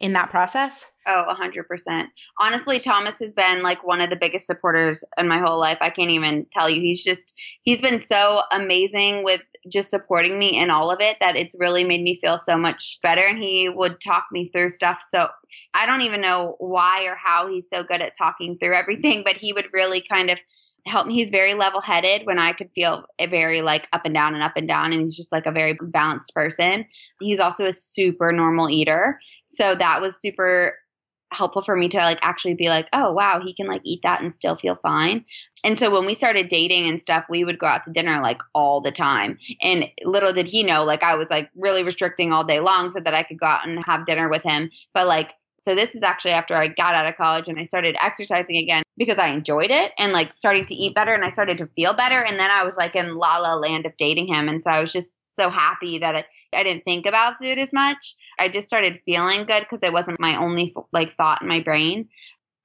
[0.00, 0.92] in that process?
[1.06, 2.04] Oh, 100%.
[2.38, 5.78] Honestly, Thomas has been like one of the biggest supporters in my whole life.
[5.80, 6.80] I can't even tell you.
[6.80, 7.32] He's just,
[7.62, 11.82] he's been so amazing with just supporting me in all of it that it's really
[11.82, 13.22] made me feel so much better.
[13.22, 15.02] And he would talk me through stuff.
[15.08, 15.28] So
[15.74, 19.36] I don't even know why or how he's so good at talking through everything, but
[19.36, 20.38] he would really kind of
[20.86, 21.14] help me.
[21.14, 24.56] He's very level headed when I could feel very like up and down and up
[24.56, 24.92] and down.
[24.92, 26.86] And he's just like a very balanced person.
[27.20, 29.18] He's also a super normal eater.
[29.48, 30.76] So that was super
[31.30, 34.22] helpful for me to like actually be like, oh wow, he can like eat that
[34.22, 35.24] and still feel fine.
[35.62, 38.40] And so when we started dating and stuff, we would go out to dinner like
[38.54, 39.38] all the time.
[39.62, 43.00] And little did he know, like I was like really restricting all day long so
[43.00, 44.70] that I could go out and have dinner with him.
[44.94, 47.96] But like so this is actually after I got out of college and I started
[48.00, 51.58] exercising again because I enjoyed it and like starting to eat better and I started
[51.58, 52.24] to feel better.
[52.24, 54.48] And then I was like in la la land of dating him.
[54.48, 57.72] And so I was just so happy that it, I didn't think about food as
[57.72, 58.16] much.
[58.38, 62.08] I just started feeling good because it wasn't my only like thought in my brain.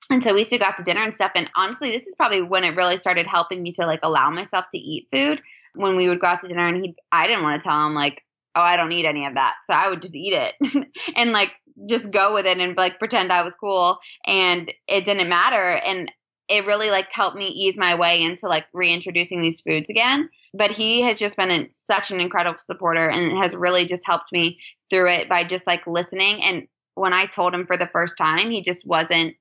[0.10, 1.32] And so we still got to dinner and stuff.
[1.36, 4.66] And honestly, this is probably when it really started helping me to like allow myself
[4.72, 5.42] to eat food.
[5.76, 7.96] When we would go out to dinner and he, I didn't want to tell him
[7.96, 8.22] like,
[8.56, 9.56] oh, I don't eat any of that.
[9.64, 11.52] So I would just eat it and like
[11.90, 13.98] just go with it and like pretend I was cool.
[14.26, 15.82] And it didn't matter.
[15.84, 16.12] And
[16.48, 20.72] it really like helped me ease my way into like reintroducing these foods again but
[20.72, 25.10] he has just been such an incredible supporter and has really just helped me through
[25.10, 26.44] it by just like listening.
[26.44, 29.36] And when I told him for the first time, he just wasn't.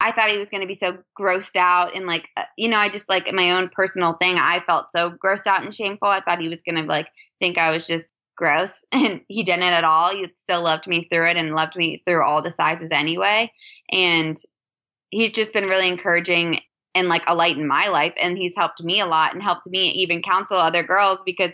[0.00, 2.78] I thought he was going to be so grossed out and like, uh, you know,
[2.78, 4.36] I just like my own personal thing.
[4.36, 6.08] I felt so grossed out and shameful.
[6.08, 7.06] I thought he was going to like
[7.40, 10.10] think I was just gross and he didn't at all.
[10.10, 13.52] He still loved me through it and loved me through all the sizes anyway.
[13.92, 14.36] And
[15.10, 16.60] he's just been really encouraging
[16.94, 19.66] and like a light in my life and he's helped me a lot and helped
[19.68, 21.50] me even counsel other girls because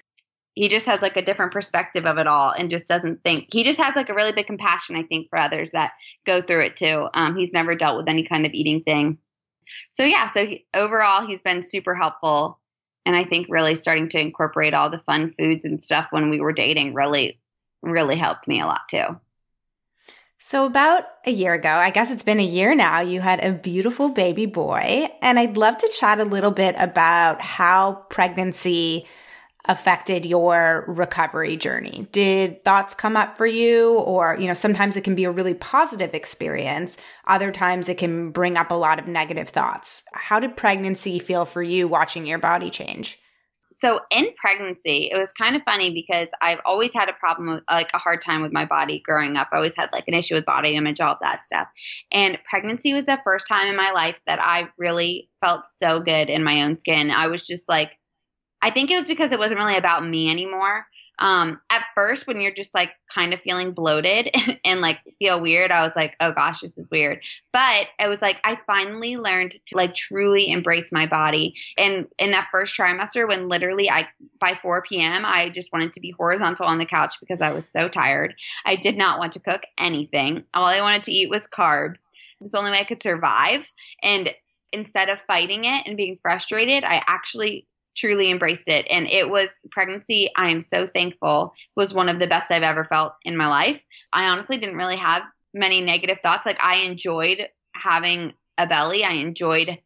[0.54, 3.62] he just has like a different perspective of it all and just doesn't think he
[3.62, 5.92] just has like a really big compassion i think for others that
[6.28, 7.08] go through it too.
[7.14, 9.18] Um, he's never dealt with any kind of eating thing.
[9.90, 12.58] So yeah so he, overall he's been super helpful
[13.04, 16.40] and i think really starting to incorporate all the fun foods and stuff when we
[16.40, 17.38] were dating really
[17.82, 19.04] really helped me a lot too
[20.40, 23.52] so, about a year ago, I guess it's been a year now, you had a
[23.52, 25.08] beautiful baby boy.
[25.20, 29.06] And I'd love to chat a little bit about how pregnancy
[29.64, 32.08] affected your recovery journey.
[32.12, 33.94] Did thoughts come up for you?
[33.94, 36.96] Or, you know, sometimes it can be a really positive experience,
[37.26, 40.04] other times it can bring up a lot of negative thoughts.
[40.14, 43.20] How did pregnancy feel for you watching your body change?
[43.78, 47.62] So in pregnancy, it was kind of funny because I've always had a problem with
[47.70, 49.50] like a hard time with my body growing up.
[49.52, 51.68] I always had like an issue with body image, all of that stuff.
[52.10, 56.28] And pregnancy was the first time in my life that I really felt so good
[56.28, 57.12] in my own skin.
[57.12, 57.92] I was just like,
[58.60, 60.84] I think it was because it wasn't really about me anymore
[61.18, 65.40] um, at first when you're just like kind of feeling bloated and, and, like feel
[65.40, 67.20] weird i was like oh gosh this is weird.
[67.52, 71.54] But it was like i finally learned to like truly embrace my body.
[71.76, 74.08] And in that first trimester when literally i
[74.40, 77.68] by 4 p.m i just wanted to be horizontal on the couch because i was
[77.68, 78.34] so tired.
[78.64, 80.44] I did not want to cook anything.
[80.54, 82.10] All i wanted to eat was carbs.
[82.40, 83.70] It's the only way i could survive.
[84.02, 84.32] And
[84.72, 87.66] instead of fighting it and being frustrated i actually
[87.98, 88.86] truly embraced it.
[88.88, 92.84] And it was pregnancy, I am so thankful, was one of the best I've ever
[92.84, 93.82] felt in my life.
[94.12, 96.46] I honestly didn't really have many negative thoughts.
[96.46, 99.78] Like, I enjoyed having a belly, I enjoyed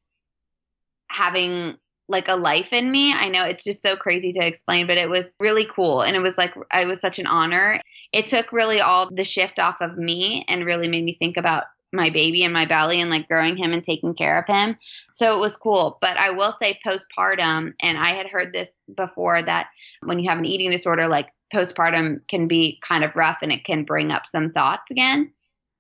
[1.09, 1.77] having
[2.09, 3.12] like a life in me.
[3.12, 6.03] I know it's just so crazy to explain, but it was really cool.
[6.03, 7.81] And it was like, it was such an honor.
[8.12, 11.64] It took really all the shift off of me and really made me think about
[11.93, 14.77] my baby in my belly and like growing him and taking care of him.
[15.13, 15.99] So it was cool.
[16.01, 19.69] But I will say postpartum, and I had heard this before that
[20.03, 23.65] when you have an eating disorder, like postpartum can be kind of rough and it
[23.65, 25.33] can bring up some thoughts again.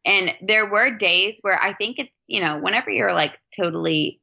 [0.04, 4.20] And there were days where I think it's, you know, whenever you're like totally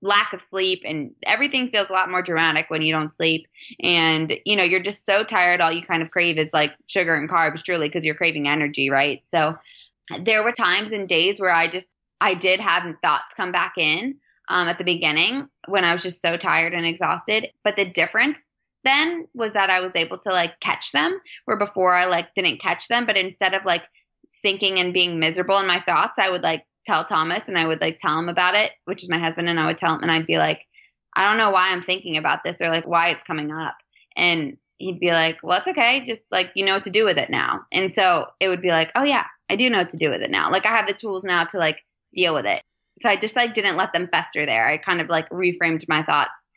[0.00, 3.48] lack of sleep and everything feels a lot more dramatic when you don't sleep
[3.80, 7.16] and you know you're just so tired all you kind of crave is like sugar
[7.16, 9.56] and carbs truly because you're craving energy right so
[10.20, 14.16] there were times and days where i just i did have thoughts come back in
[14.48, 18.44] um, at the beginning when i was just so tired and exhausted but the difference
[18.84, 22.60] then was that i was able to like catch them where before i like didn't
[22.60, 23.82] catch them but instead of like
[24.26, 27.82] sinking and being miserable in my thoughts i would like tell Thomas and I would
[27.82, 30.10] like tell him about it, which is my husband, and I would tell him and
[30.10, 30.64] I'd be like,
[31.14, 33.76] I don't know why I'm thinking about this or like why it's coming up.
[34.16, 36.04] And he'd be like, Well, it's okay.
[36.06, 37.62] Just like you know what to do with it now.
[37.72, 40.22] And so it would be like, Oh yeah, I do know what to do with
[40.22, 40.50] it now.
[40.50, 41.78] Like I have the tools now to like
[42.14, 42.62] deal with it.
[43.00, 44.66] So I just like didn't let them fester there.
[44.66, 46.48] I kind of like reframed my thoughts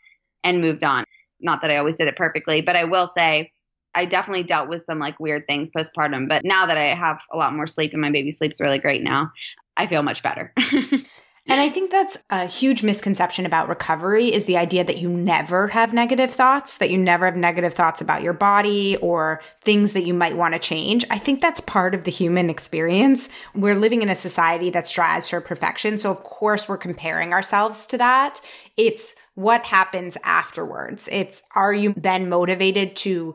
[0.43, 1.05] and moved on.
[1.39, 3.51] Not that I always did it perfectly, but I will say
[3.93, 6.27] I definitely dealt with some like weird things postpartum.
[6.27, 9.03] But now that I have a lot more sleep and my baby sleeps really great
[9.03, 9.31] now,
[9.77, 10.53] I feel much better.
[11.47, 15.67] And I think that's a huge misconception about recovery is the idea that you never
[15.69, 20.05] have negative thoughts, that you never have negative thoughts about your body or things that
[20.05, 21.03] you might want to change.
[21.09, 23.27] I think that's part of the human experience.
[23.55, 25.97] We're living in a society that strives for perfection.
[25.97, 28.39] So of course we're comparing ourselves to that.
[28.77, 31.09] It's what happens afterwards.
[31.11, 33.33] It's are you then motivated to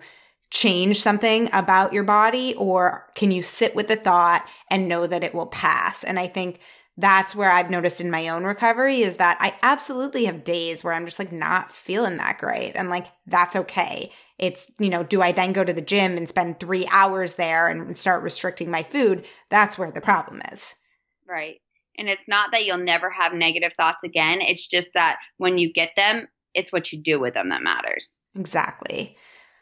[0.51, 5.25] change something about your body or can you sit with the thought and know that
[5.25, 6.05] it will pass?
[6.05, 6.61] And I think
[6.97, 10.95] that's where I've noticed in my own recovery is that I absolutely have days where
[10.95, 12.73] I'm just like not feeling that great.
[12.75, 14.13] And like, that's okay.
[14.39, 17.69] It's, you know, do I then go to the gym and spend three hours there
[17.69, 19.27] and start restricting my food?
[19.51, 20.75] That's where the problem is.
[21.29, 21.57] Right.
[21.99, 24.41] And it's not that you'll never have negative thoughts again.
[24.41, 28.21] It's just that when you get them, it's what you do with them that matters.
[28.35, 29.17] Exactly.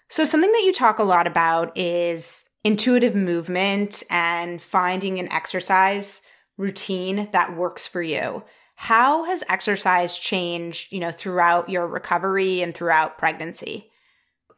[0.08, 6.22] So, something that you talk a lot about is intuitive movement and finding an exercise
[6.56, 8.44] routine that works for you.
[8.76, 13.90] How has exercise changed, you know, throughout your recovery and throughout pregnancy?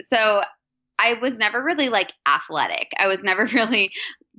[0.00, 0.42] So,
[0.98, 2.90] I was never really like athletic.
[2.98, 3.90] I was never really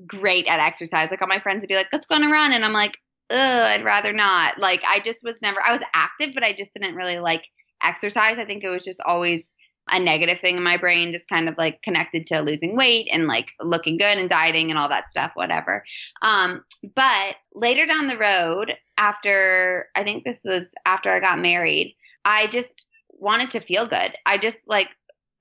[0.05, 1.11] great at exercise.
[1.11, 2.97] Like all my friends would be like, "Let's go on a run," and I'm like,
[3.29, 5.59] "Ugh, I'd rather not." Like I just was never.
[5.65, 7.47] I was active, but I just didn't really like
[7.83, 8.39] exercise.
[8.39, 9.55] I think it was just always
[9.89, 13.27] a negative thing in my brain, just kind of like connected to losing weight and
[13.27, 15.83] like looking good and dieting and all that stuff, whatever.
[16.21, 16.63] Um,
[16.95, 21.95] but later down the road, after I think this was after I got married,
[22.25, 24.13] I just wanted to feel good.
[24.25, 24.89] I just like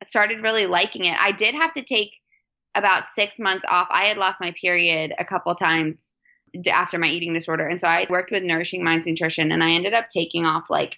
[0.04, 1.16] started really liking it.
[1.18, 2.16] I did have to take
[2.74, 3.88] about six months off.
[3.90, 6.14] I had lost my period a couple times
[6.70, 7.66] after my eating disorder.
[7.66, 10.96] And so I worked with Nourishing Minds Nutrition and I ended up taking off like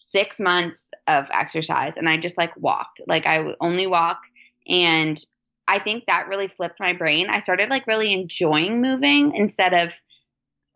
[0.00, 3.00] six months of exercise and I just like walked.
[3.06, 4.20] Like I would only walk.
[4.68, 5.22] And
[5.68, 7.28] I think that really flipped my brain.
[7.28, 9.92] I started like really enjoying moving instead of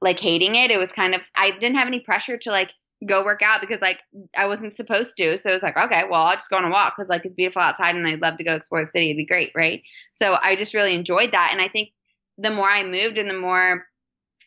[0.01, 0.71] like hating it.
[0.71, 2.73] It was kind of, I didn't have any pressure to like
[3.07, 4.03] go work out because like
[4.37, 5.39] I wasn't supposed to.
[5.39, 7.35] So it was like, okay, well, I'll just go on a walk because like it's
[7.35, 9.07] beautiful outside and I'd love to go explore the city.
[9.07, 9.53] It'd be great.
[9.55, 9.83] Right.
[10.13, 11.51] So I just really enjoyed that.
[11.53, 11.91] And I think
[12.37, 13.87] the more I moved and the more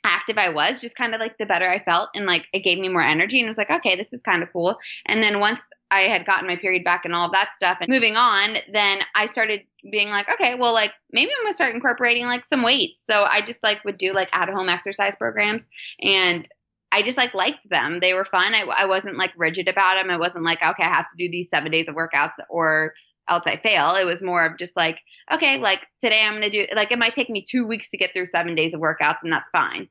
[0.03, 2.79] active I was, just kind of like the better I felt and like it gave
[2.79, 4.77] me more energy and was like, okay, this is kind of cool.
[5.05, 7.89] And then once I had gotten my period back and all of that stuff and
[7.89, 12.25] moving on, then I started being like, okay, well, like maybe I'm gonna start incorporating
[12.25, 13.05] like some weights.
[13.05, 15.67] So I just like would do like at home exercise programs
[16.01, 16.47] and
[16.91, 17.99] I just like liked them.
[17.99, 18.55] They were fun.
[18.55, 20.09] I, I wasn't like rigid about them.
[20.09, 22.93] It wasn't like, okay, I have to do these seven days of workouts or
[23.29, 23.95] else I fail.
[23.95, 24.99] It was more of just like,
[25.31, 27.97] okay, like today I'm going to do, like, it might take me two weeks to
[27.97, 29.87] get through seven days of workouts and that's fine.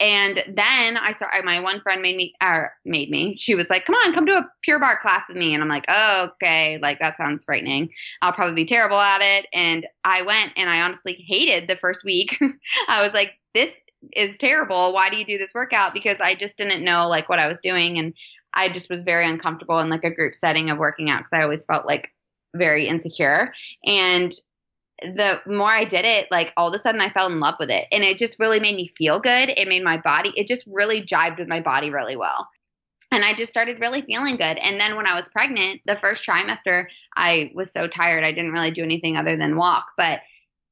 [0.00, 3.84] And then I started, my one friend made me, or made me, she was like,
[3.84, 5.52] come on, come to a Pure Barre class with me.
[5.52, 7.90] And I'm like, oh, okay, like that sounds frightening.
[8.22, 9.46] I'll probably be terrible at it.
[9.52, 12.40] And I went and I honestly hated the first week.
[12.88, 13.74] I was like, this
[14.16, 14.94] is terrible.
[14.94, 15.92] Why do you do this workout?
[15.92, 17.98] Because I just didn't know like what I was doing.
[17.98, 18.14] And
[18.54, 21.42] I just was very uncomfortable in like a group setting of working out because I
[21.42, 22.10] always felt like
[22.54, 23.52] very insecure.
[23.84, 24.32] And
[25.02, 27.70] the more I did it, like all of a sudden I fell in love with
[27.70, 27.86] it.
[27.90, 29.50] And it just really made me feel good.
[29.50, 32.48] It made my body, it just really jived with my body really well.
[33.12, 34.58] And I just started really feeling good.
[34.58, 36.84] And then when I was pregnant, the first trimester,
[37.16, 38.22] I was so tired.
[38.22, 39.86] I didn't really do anything other than walk.
[39.96, 40.20] But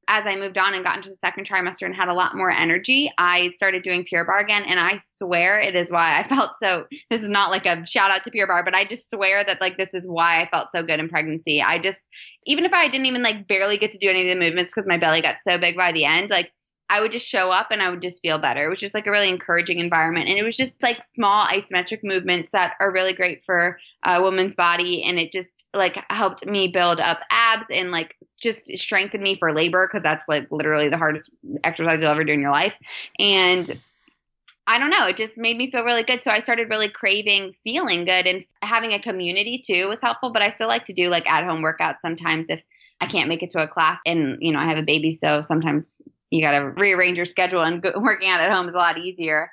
[0.09, 2.49] as I moved on and got into the second trimester and had a lot more
[2.49, 4.63] energy, I started doing Pure Barre again.
[4.67, 6.87] And I swear it is why I felt so.
[7.11, 9.61] This is not like a shout out to Pure Barre, but I just swear that
[9.61, 11.61] like this is why I felt so good in pregnancy.
[11.61, 12.09] I just,
[12.47, 14.87] even if I didn't even like barely get to do any of the movements because
[14.87, 16.51] my belly got so big by the end, like
[16.89, 18.67] I would just show up and I would just feel better.
[18.67, 20.27] Was just like a really encouraging environment.
[20.27, 24.55] And it was just like small isometric movements that are really great for a woman's
[24.55, 25.03] body.
[25.03, 29.53] And it just like helped me build up abs and like just strengthen me for
[29.53, 31.29] labor because that's like literally the hardest
[31.63, 32.75] exercise you'll ever do in your life.
[33.19, 33.79] And
[34.65, 36.23] I don't know, it just made me feel really good.
[36.23, 40.31] So I started really craving feeling good and having a community too was helpful.
[40.31, 42.63] But I still like to do like at home workouts sometimes if
[42.99, 45.41] I can't make it to a class and you know I have a baby so
[45.41, 46.01] sometimes
[46.31, 48.97] you got to rearrange your schedule and go, working out at home is a lot
[48.97, 49.51] easier.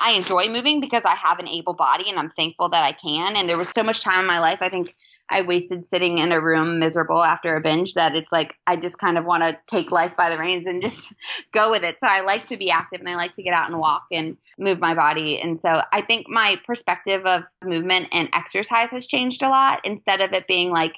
[0.00, 3.36] I enjoy moving because I have an able body and I'm thankful that I can.
[3.36, 4.96] And there was so much time in my life, I think
[5.28, 8.98] I wasted sitting in a room miserable after a binge that it's like I just
[8.98, 11.12] kind of want to take life by the reins and just
[11.52, 11.96] go with it.
[12.00, 14.36] So I like to be active and I like to get out and walk and
[14.58, 15.40] move my body.
[15.40, 20.20] And so I think my perspective of movement and exercise has changed a lot instead
[20.20, 20.96] of it being like,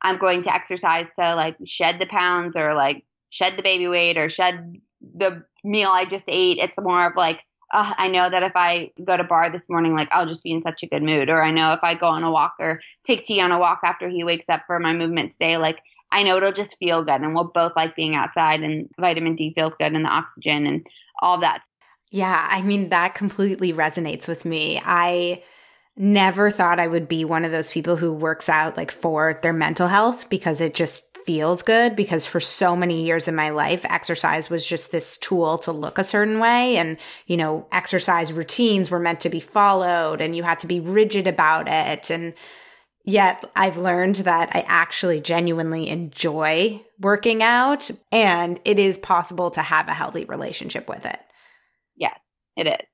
[0.00, 4.16] I'm going to exercise to like shed the pounds or like shed the baby weight
[4.16, 6.58] or shed the meal I just ate.
[6.58, 9.96] It's more of like, uh, I know that if I go to barre this morning,
[9.96, 11.28] like I'll just be in such a good mood.
[11.28, 13.80] Or I know if I go on a walk or take T on a walk
[13.84, 15.80] after he wakes up for my movement today, like
[16.12, 17.22] I know it'll just feel good.
[17.22, 20.86] And we'll both like being outside and vitamin D feels good and the oxygen and
[21.20, 21.64] all that.
[22.12, 24.80] Yeah, I mean, that completely resonates with me.
[24.84, 25.42] I
[25.96, 29.52] never thought I would be one of those people who works out like for their
[29.52, 33.84] mental health because it just feels good because for so many years in my life,
[33.84, 36.76] exercise was just this tool to look a certain way.
[36.76, 36.96] And,
[37.26, 41.26] you know, exercise routines were meant to be followed and you had to be rigid
[41.26, 42.10] about it.
[42.10, 42.34] And
[43.04, 49.62] yet I've learned that I actually genuinely enjoy working out and it is possible to
[49.62, 51.20] have a healthy relationship with it.
[51.96, 52.18] Yes,
[52.56, 52.93] it is.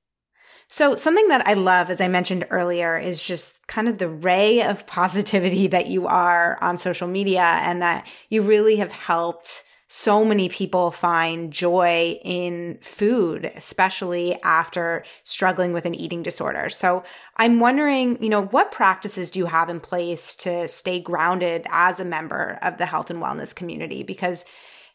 [0.73, 4.63] So, something that I love, as I mentioned earlier, is just kind of the ray
[4.63, 10.25] of positivity that you are on social media and that you really have helped so
[10.25, 16.69] many people find joy in food, especially after struggling with an eating disorder.
[16.69, 17.03] So
[17.37, 21.99] I'm wondering, you know, what practices do you have in place to stay grounded as
[21.99, 24.05] a member of the health and wellness community?
[24.05, 24.45] Because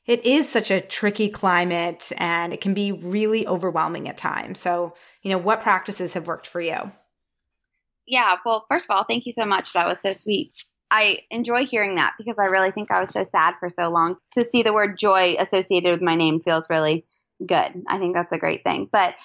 [0.06, 4.60] it is such a tricky climate and it can be really overwhelming at times.
[4.60, 6.92] So, you know, what practices have worked for you?
[8.06, 9.74] Yeah, well, first of all, thank you so much.
[9.74, 10.54] That was so sweet.
[10.92, 14.18] I enjoy hearing that because I really think I was so sad for so long.
[14.34, 17.06] To see the word joy associated with my name feels really
[17.44, 17.84] good.
[17.88, 18.88] I think that's a great thing.
[18.92, 19.16] But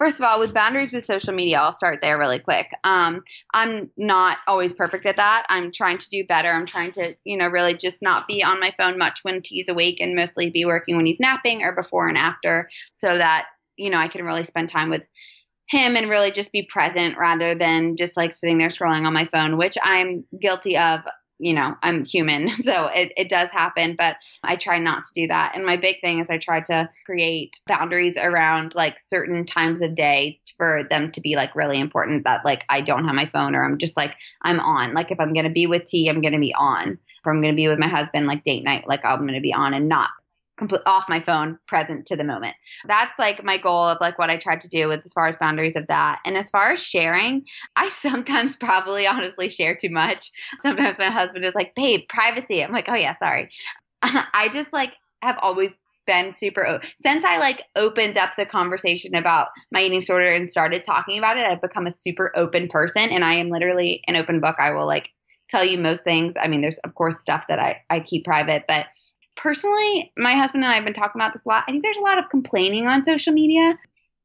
[0.00, 2.68] First of all, with boundaries with social media, I'll start there really quick.
[2.84, 3.22] Um,
[3.52, 5.44] I'm not always perfect at that.
[5.50, 6.48] I'm trying to do better.
[6.48, 9.68] I'm trying to, you know, really just not be on my phone much when T's
[9.68, 13.90] awake and mostly be working when he's napping or before and after so that, you
[13.90, 15.02] know, I can really spend time with
[15.68, 19.26] him and really just be present rather than just like sitting there scrolling on my
[19.26, 21.00] phone, which I'm guilty of
[21.40, 22.50] you know, I'm human.
[22.60, 25.52] So it, it does happen, but I try not to do that.
[25.54, 29.94] And my big thing is I try to create boundaries around like certain times of
[29.94, 33.56] day for them to be like really important that like I don't have my phone
[33.56, 34.92] or I'm just like, I'm on.
[34.92, 36.90] Like if I'm going to be with T, I'm going to be on.
[36.92, 39.40] If I'm going to be with my husband, like date night, like I'm going to
[39.40, 40.10] be on and not
[40.60, 42.54] complete off my phone, present to the moment.
[42.86, 45.34] That's like my goal of like what I tried to do with as far as
[45.36, 46.20] boundaries of that.
[46.26, 47.44] And as far as sharing,
[47.76, 50.30] I sometimes probably honestly share too much.
[50.60, 53.50] Sometimes my husband is like, "Babe, privacy." I'm like, "Oh yeah, sorry."
[54.02, 54.92] I just like
[55.22, 60.32] have always been super since I like opened up the conversation about my eating disorder
[60.32, 61.46] and started talking about it.
[61.46, 64.56] I've become a super open person, and I am literally an open book.
[64.58, 65.08] I will like
[65.48, 66.34] tell you most things.
[66.40, 68.86] I mean, there's of course stuff that I I keep private, but
[69.42, 71.64] personally, my husband and I have been talking about this a lot.
[71.66, 73.78] I think there's a lot of complaining on social media.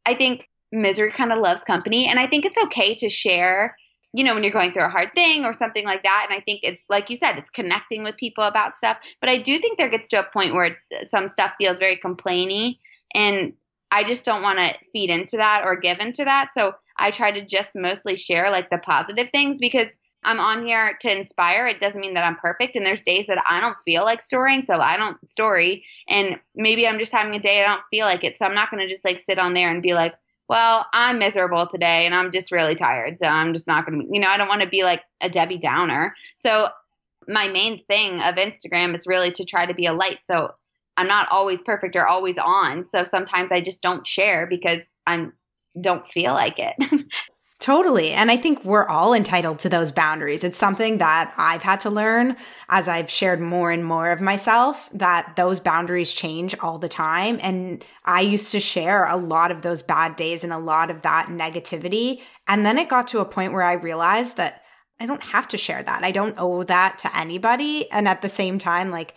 [0.06, 2.08] I think misery kind of loves company.
[2.08, 3.76] And I think it's okay to share,
[4.14, 6.28] you know, when you're going through a hard thing or something like that.
[6.30, 8.98] And I think it's, like you said, it's connecting with people about stuff.
[9.22, 12.80] But I do think there gets to a point where some stuff feels very complainy.
[13.14, 13.54] And
[13.92, 16.50] I just don't want to feed into that or give into that.
[16.54, 20.98] So I try to just mostly share like the positive things because I'm on here
[21.02, 21.68] to inspire.
[21.68, 22.76] It doesn't mean that I'm perfect.
[22.76, 25.86] And there's days that I don't feel like storying, so I don't story.
[26.10, 28.38] And maybe I'm just having a day I don't feel like it.
[28.38, 30.16] So I'm not going to just like sit on there and be like,
[30.48, 33.18] well, I'm miserable today and I'm just really tired.
[33.18, 35.30] So I'm just not going to, you know, I don't want to be like a
[35.30, 36.16] Debbie Downer.
[36.38, 36.68] So
[37.28, 40.20] my main thing of Instagram is really to try to be a light.
[40.24, 40.54] So
[40.98, 42.86] I'm not always perfect or always on.
[42.86, 45.34] So sometimes I just don't share because I'm
[45.80, 46.76] don't feel like it.
[47.60, 48.12] Totally.
[48.12, 50.44] And I think we're all entitled to those boundaries.
[50.44, 52.36] It's something that I've had to learn
[52.68, 57.40] as I've shared more and more of myself that those boundaries change all the time.
[57.42, 61.02] And I used to share a lot of those bad days and a lot of
[61.04, 62.22] that negativity.
[62.46, 64.62] And then it got to a point where I realized that
[65.00, 66.04] I don't have to share that.
[66.04, 67.90] I don't owe that to anybody.
[67.90, 69.16] And at the same time, like,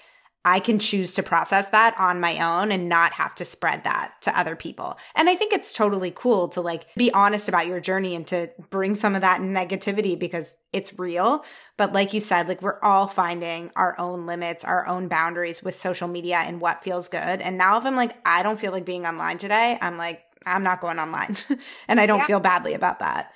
[0.49, 4.15] I can choose to process that on my own and not have to spread that
[4.23, 4.97] to other people.
[5.15, 8.49] And I think it's totally cool to like be honest about your journey and to
[8.71, 11.45] bring some of that negativity because it's real.
[11.77, 15.79] But like you said, like we're all finding our own limits, our own boundaries with
[15.79, 17.43] social media and what feels good.
[17.43, 20.63] And now if I'm like, I don't feel like being online today, I'm like, I'm
[20.63, 21.37] not going online.
[21.89, 22.27] and I don't yeah.
[22.27, 23.35] feel badly about that.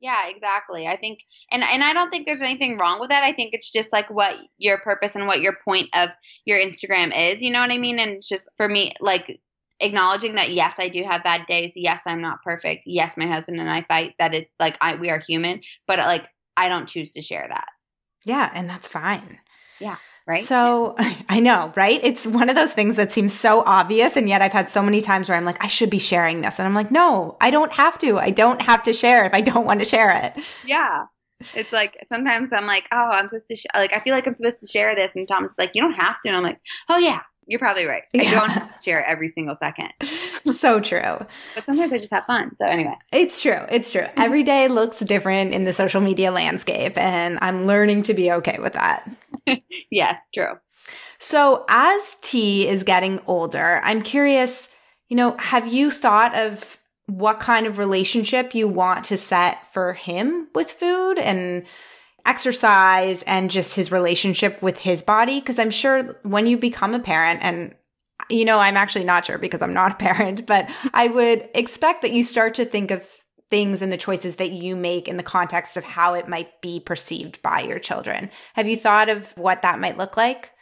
[0.00, 0.86] Yeah, exactly.
[0.86, 1.20] I think
[1.50, 3.22] and and I don't think there's anything wrong with that.
[3.22, 6.08] I think it's just like what your purpose and what your point of
[6.46, 7.98] your Instagram is, you know what I mean?
[7.98, 9.40] And it's just for me like
[9.78, 11.72] acknowledging that yes, I do have bad days.
[11.76, 12.84] Yes, I'm not perfect.
[12.86, 14.14] Yes, my husband and I fight.
[14.18, 16.26] That it's like I we are human, but like
[16.56, 17.68] I don't choose to share that.
[18.24, 19.38] Yeah, and that's fine.
[19.80, 19.96] Yeah
[20.26, 20.42] right?
[20.42, 20.94] So
[21.28, 22.00] I know, right?
[22.02, 24.16] It's one of those things that seems so obvious.
[24.16, 26.58] And yet I've had so many times where I'm like, I should be sharing this.
[26.58, 28.18] And I'm like, no, I don't have to.
[28.18, 30.42] I don't have to share if I don't want to share it.
[30.64, 31.04] Yeah.
[31.54, 33.66] It's like sometimes I'm like, oh, I'm supposed to, sh-.
[33.74, 35.10] like, I feel like I'm supposed to share this.
[35.14, 36.28] And Tom's like, you don't have to.
[36.28, 36.60] And I'm like,
[36.90, 38.04] oh, yeah, you're probably right.
[38.14, 38.30] I yeah.
[38.30, 39.90] don't have to share every single second.
[40.52, 41.00] so true.
[41.54, 42.54] But sometimes I just have fun.
[42.56, 42.94] So anyway.
[43.12, 43.58] It's true.
[43.70, 44.06] It's true.
[44.16, 48.58] Every day looks different in the social media landscape and I'm learning to be okay
[48.60, 49.10] with that.
[49.90, 50.58] yes, true.
[51.18, 54.74] So as T is getting older, I'm curious,
[55.08, 59.92] you know, have you thought of what kind of relationship you want to set for
[59.92, 61.64] him with food and
[62.24, 65.40] exercise and just his relationship with his body?
[65.40, 67.74] Because I'm sure when you become a parent, and
[68.28, 72.02] you know, I'm actually not sure because I'm not a parent, but I would expect
[72.02, 73.06] that you start to think of
[73.50, 76.80] things and the choices that you make in the context of how it might be
[76.80, 78.30] perceived by your children.
[78.54, 80.52] Have you thought of what that might look like?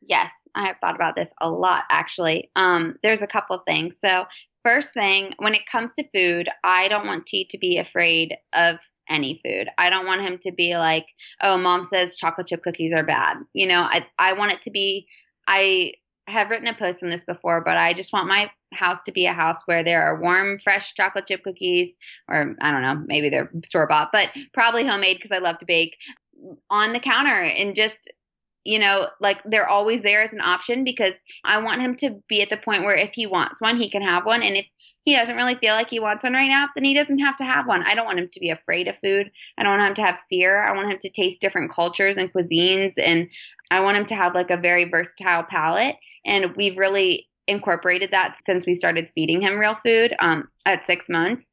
[0.00, 2.50] Yes, I have thought about this a lot actually.
[2.56, 3.98] Um, there's a couple things.
[4.00, 4.24] So,
[4.64, 8.78] first thing, when it comes to food, I don't want T to be afraid of
[9.08, 9.68] any food.
[9.78, 11.06] I don't want him to be like,
[11.40, 14.70] "Oh, mom says chocolate chip cookies are bad." You know, I I want it to
[14.70, 15.06] be
[15.46, 15.94] I
[16.28, 19.26] have written a post on this before, but I just want my house to be
[19.26, 21.96] a house where there are warm, fresh chocolate chip cookies,
[22.28, 25.66] or I don't know, maybe they're store bought, but probably homemade because I love to
[25.66, 25.96] bake
[26.70, 28.10] on the counter and just
[28.64, 31.14] you know, like they're always there as an option because
[31.44, 34.02] I want him to be at the point where if he wants one, he can
[34.02, 34.42] have one.
[34.42, 34.66] And if
[35.04, 37.44] he doesn't really feel like he wants one right now, then he doesn't have to
[37.44, 37.82] have one.
[37.82, 39.30] I don't want him to be afraid of food.
[39.58, 40.62] I don't want him to have fear.
[40.62, 42.94] I want him to taste different cultures and cuisines.
[42.98, 43.28] And
[43.70, 45.96] I want him to have like a very versatile palate.
[46.24, 51.08] And we've really incorporated that since we started feeding him real food um, at six
[51.08, 51.52] months.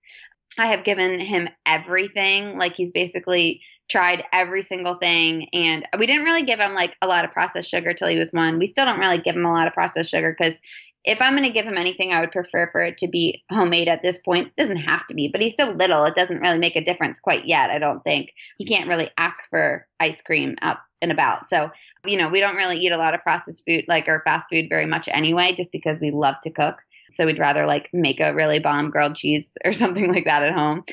[0.57, 2.57] I have given him everything.
[2.57, 5.47] Like he's basically tried every single thing.
[5.51, 8.31] And we didn't really give him like a lot of processed sugar till he was
[8.31, 8.59] one.
[8.59, 10.59] We still don't really give him a lot of processed sugar because
[11.05, 13.87] if i'm going to give him anything i would prefer for it to be homemade
[13.87, 14.47] at this point.
[14.47, 16.05] It doesn't have to be but he's so little.
[16.05, 18.31] It doesn't really make a difference quite yet i don't think.
[18.57, 20.55] He can't really ask for ice cream
[21.01, 21.69] and about so
[22.05, 24.67] you know we don't really eat a lot of processed food like or fast food
[24.69, 26.77] very much anyway just because we love to cook
[27.09, 30.53] so we'd rather like make a really bomb grilled cheese or something like that at
[30.53, 30.83] home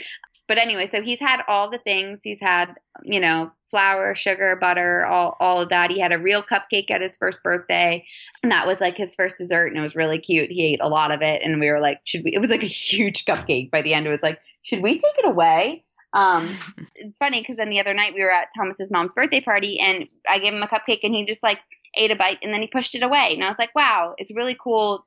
[0.49, 2.21] but anyway, so he's had all the things.
[2.23, 5.91] He's had, you know, flour, sugar, butter, all all of that.
[5.91, 8.05] He had a real cupcake at his first birthday,
[8.43, 10.51] and that was like his first dessert, and it was really cute.
[10.51, 12.33] He ate a lot of it, and we were like, should we?
[12.33, 13.71] It was like a huge cupcake.
[13.71, 15.85] By the end, it was like, should we take it away?
[16.17, 16.57] Um,
[16.95, 20.07] it's funny because then the other night we were at Thomas's mom's birthday party, and
[20.29, 21.61] I gave him a cupcake, and he just like
[21.97, 24.35] ate a bite, and then he pushed it away, and I was like, wow, it's
[24.35, 25.07] really cool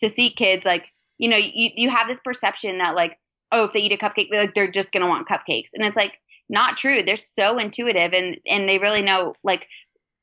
[0.00, 0.84] to see kids like,
[1.18, 3.18] you know, you you have this perception that like
[3.52, 5.70] oh, if they eat a cupcake, they're, they're just going to want cupcakes.
[5.74, 7.02] And it's like, not true.
[7.02, 9.66] They're so intuitive and, and they really know, like,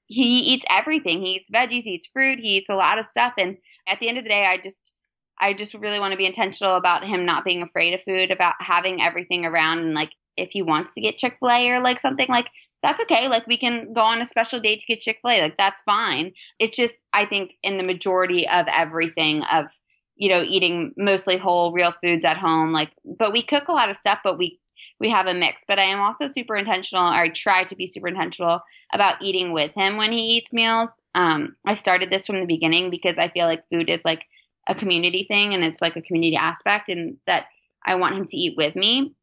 [0.08, 1.26] he eats everything.
[1.26, 3.34] He eats veggies, he eats fruit, he eats a lot of stuff.
[3.38, 3.58] And
[3.88, 4.92] at the end of the day, I just,
[5.40, 8.56] I just really want to be intentional about him not being afraid of food, about
[8.60, 9.80] having everything around.
[9.80, 12.48] And like, if he wants to get Chick fil A or like something, like,
[12.82, 13.30] that's okay.
[13.30, 15.42] Like, we can go on a special date to get Chick fil A.
[15.42, 16.34] Like, that's fine.
[16.60, 19.68] It's just, I think, in the majority of everything, of
[20.16, 22.72] you know, eating mostly whole real foods at home.
[22.72, 24.60] Like, but we cook a lot of stuff, but we
[25.00, 25.64] we have a mix.
[25.68, 28.62] But I am also super intentional, or I try to be super intentional
[28.94, 31.02] about eating with him when he eats meals.
[31.16, 34.24] Um, I started this from the beginning because I feel like food is like
[34.68, 37.48] a community thing, and it's like a community aspect, and that
[37.86, 39.16] I want him to eat with me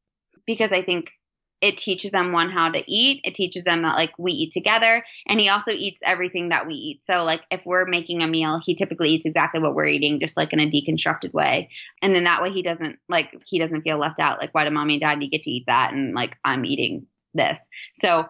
[0.51, 1.13] because I think
[1.61, 3.21] it teaches them one how to eat.
[3.25, 6.75] It teaches them that like we eat together and he also eats everything that we
[6.75, 7.05] eat.
[7.05, 10.37] So like if we're making a meal he typically eats exactly what we're eating just
[10.37, 11.71] like in a deconstructed way.
[12.03, 14.71] And then that way he doesn't like he doesn't feel left out like why do
[14.71, 15.93] mommy and daddy get to eat that?
[15.93, 17.69] And like i'm eating this.
[17.95, 18.27] So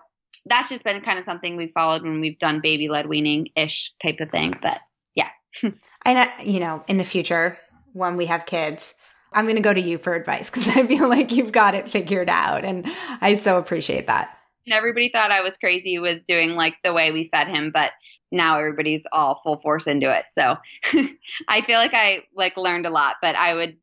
[0.46, 3.92] that's just been kind of something we've followed when we've done baby led weaning ish
[4.02, 4.78] type of thing but
[5.14, 5.28] yeah.
[6.04, 7.58] And uh, you know in the future
[7.92, 8.94] when we have kids
[9.32, 11.88] I'm going to go to you for advice because I feel like you've got it
[11.88, 12.64] figured out.
[12.64, 12.86] And
[13.20, 14.36] I so appreciate that.
[14.66, 17.92] And everybody thought I was crazy with doing like the way we fed him, but
[18.32, 20.26] now everybody's all full force into it.
[20.30, 20.56] So
[21.48, 23.76] I feel like I like learned a lot, but I would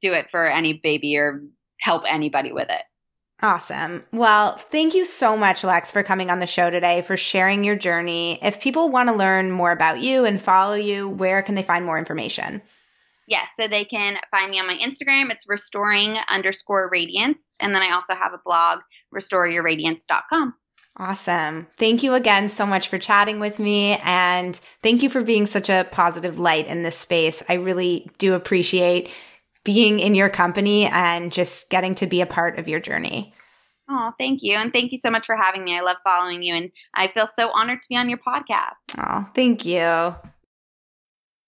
[0.00, 1.42] do it for any baby or
[1.80, 2.82] help anybody with it.
[3.42, 4.02] Awesome.
[4.12, 7.76] Well, thank you so much, Lex, for coming on the show today, for sharing your
[7.76, 8.38] journey.
[8.42, 11.84] If people want to learn more about you and follow you, where can they find
[11.84, 12.62] more information?
[13.26, 15.30] Yes, so they can find me on my Instagram.
[15.30, 17.54] It's restoring underscore radiance.
[17.60, 18.80] And then I also have a blog,
[19.14, 20.54] restoreyourradiance.com.
[20.98, 21.66] Awesome.
[21.76, 23.98] Thank you again so much for chatting with me.
[24.02, 27.42] And thank you for being such a positive light in this space.
[27.48, 29.12] I really do appreciate
[29.62, 33.34] being in your company and just getting to be a part of your journey.
[33.90, 34.56] Oh, thank you.
[34.56, 35.76] And thank you so much for having me.
[35.76, 38.76] I love following you and I feel so honored to be on your podcast.
[38.98, 40.14] Oh, thank you.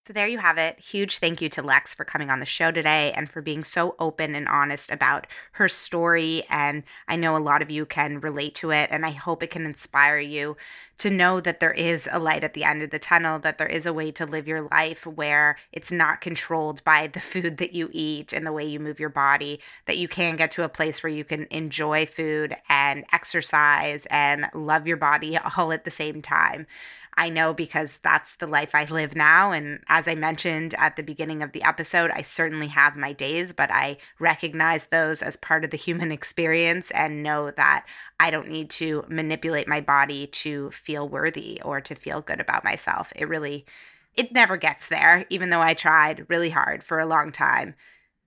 [0.08, 0.78] So there you have it.
[0.78, 3.94] Huge thank you to Lex for coming on the show today and for being so
[3.98, 6.44] open and honest about her story.
[6.48, 9.50] And I know a lot of you can relate to it, and I hope it
[9.50, 10.56] can inspire you
[10.96, 13.68] to know that there is a light at the end of the tunnel, that there
[13.68, 17.74] is a way to live your life where it's not controlled by the food that
[17.74, 20.70] you eat and the way you move your body, that you can get to a
[20.70, 25.90] place where you can enjoy food and exercise and love your body all at the
[25.90, 26.66] same time.
[27.18, 29.50] I know because that's the life I live now.
[29.50, 33.50] And as I mentioned at the beginning of the episode, I certainly have my days,
[33.50, 37.86] but I recognize those as part of the human experience and know that
[38.20, 42.62] I don't need to manipulate my body to feel worthy or to feel good about
[42.62, 43.12] myself.
[43.16, 43.66] It really,
[44.14, 47.74] it never gets there, even though I tried really hard for a long time.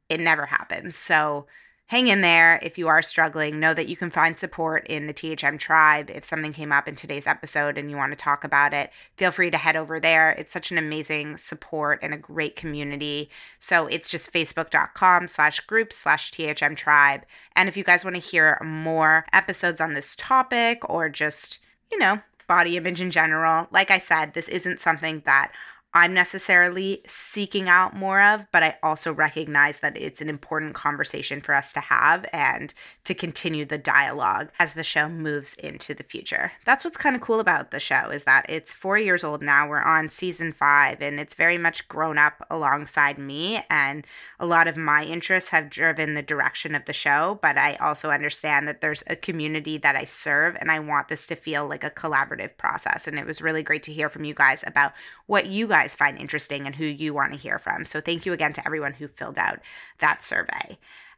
[0.10, 0.98] It never happens.
[0.98, 1.48] So,
[1.92, 2.58] hang in there.
[2.62, 6.10] If you are struggling, know that you can find support in the THM tribe.
[6.10, 9.30] If something came up in today's episode and you want to talk about it, feel
[9.30, 10.32] free to head over there.
[10.32, 13.30] It's such an amazing support and a great community.
[13.60, 17.26] So it's just facebook.com slash group slash THM tribe.
[17.58, 21.60] And if you guys want to hear more episodes on this topic or just,
[21.92, 25.52] you know, body image in general, like I said, this isn't something that
[25.94, 31.42] I'm necessarily seeking out more of, but I also recognize that it's an important conversation
[31.42, 32.74] for us to have and
[33.04, 36.54] to continue the dialogue as the show moves into the future.
[36.64, 39.68] That's what's kind of cool about the show is that it's 4 years old now.
[39.68, 44.08] We're on season 5 and it's very much grown up alongside me and
[44.40, 48.12] a lot of my interests have driven the direction of the show, but I also
[48.12, 51.84] understand that there's a community that I serve and I want this to feel like
[51.84, 54.94] a collaborative process and it was really great to hear from you guys about
[55.26, 57.86] what you guys guys find interesting and who you want to hear from.
[57.86, 59.60] So thank you again to everyone who filled out
[60.00, 60.78] that survey.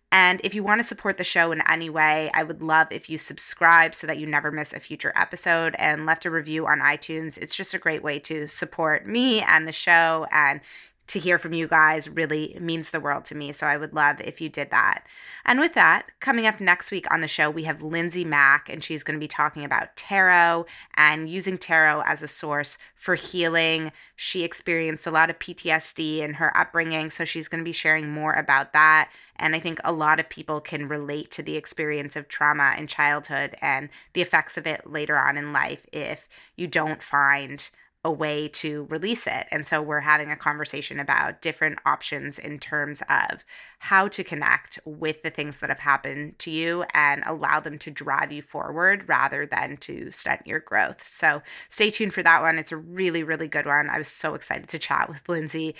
[0.09, 3.09] And if you want to support the show in any way, I would love if
[3.09, 6.79] you subscribe so that you never miss a future episode and left a review on
[6.79, 7.37] iTunes.
[7.37, 10.61] It's just a great way to support me and the show and
[11.07, 13.51] to hear from you guys really means the world to me.
[13.51, 15.05] So I would love if you did that.
[15.45, 18.83] And with that, coming up next week on the show, we have Lindsay Mack, and
[18.83, 23.91] she's going to be talking about tarot and using tarot as a source for healing.
[24.15, 28.09] She experienced a lot of PTSD in her upbringing, so she's going to be sharing
[28.09, 29.09] more about that.
[29.35, 32.87] And I think a lot of people can relate to the experience of trauma in
[32.87, 37.69] childhood and the effects of it later on in life if you don't find
[38.03, 39.47] a way to release it.
[39.49, 43.43] And so we're having a conversation about different options in terms of
[43.79, 47.91] how to connect with the things that have happened to you and allow them to
[47.91, 51.07] drive you forward rather than to stunt your growth.
[51.07, 52.57] So stay tuned for that one.
[52.57, 53.89] It's a really, really good one.
[53.89, 55.75] I was so excited to chat with Lindsay.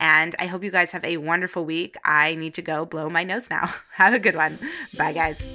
[0.00, 1.96] And I hope you guys have a wonderful week.
[2.04, 3.72] I need to go blow my nose now.
[3.92, 4.58] have a good one.
[4.96, 5.52] Bye, guys.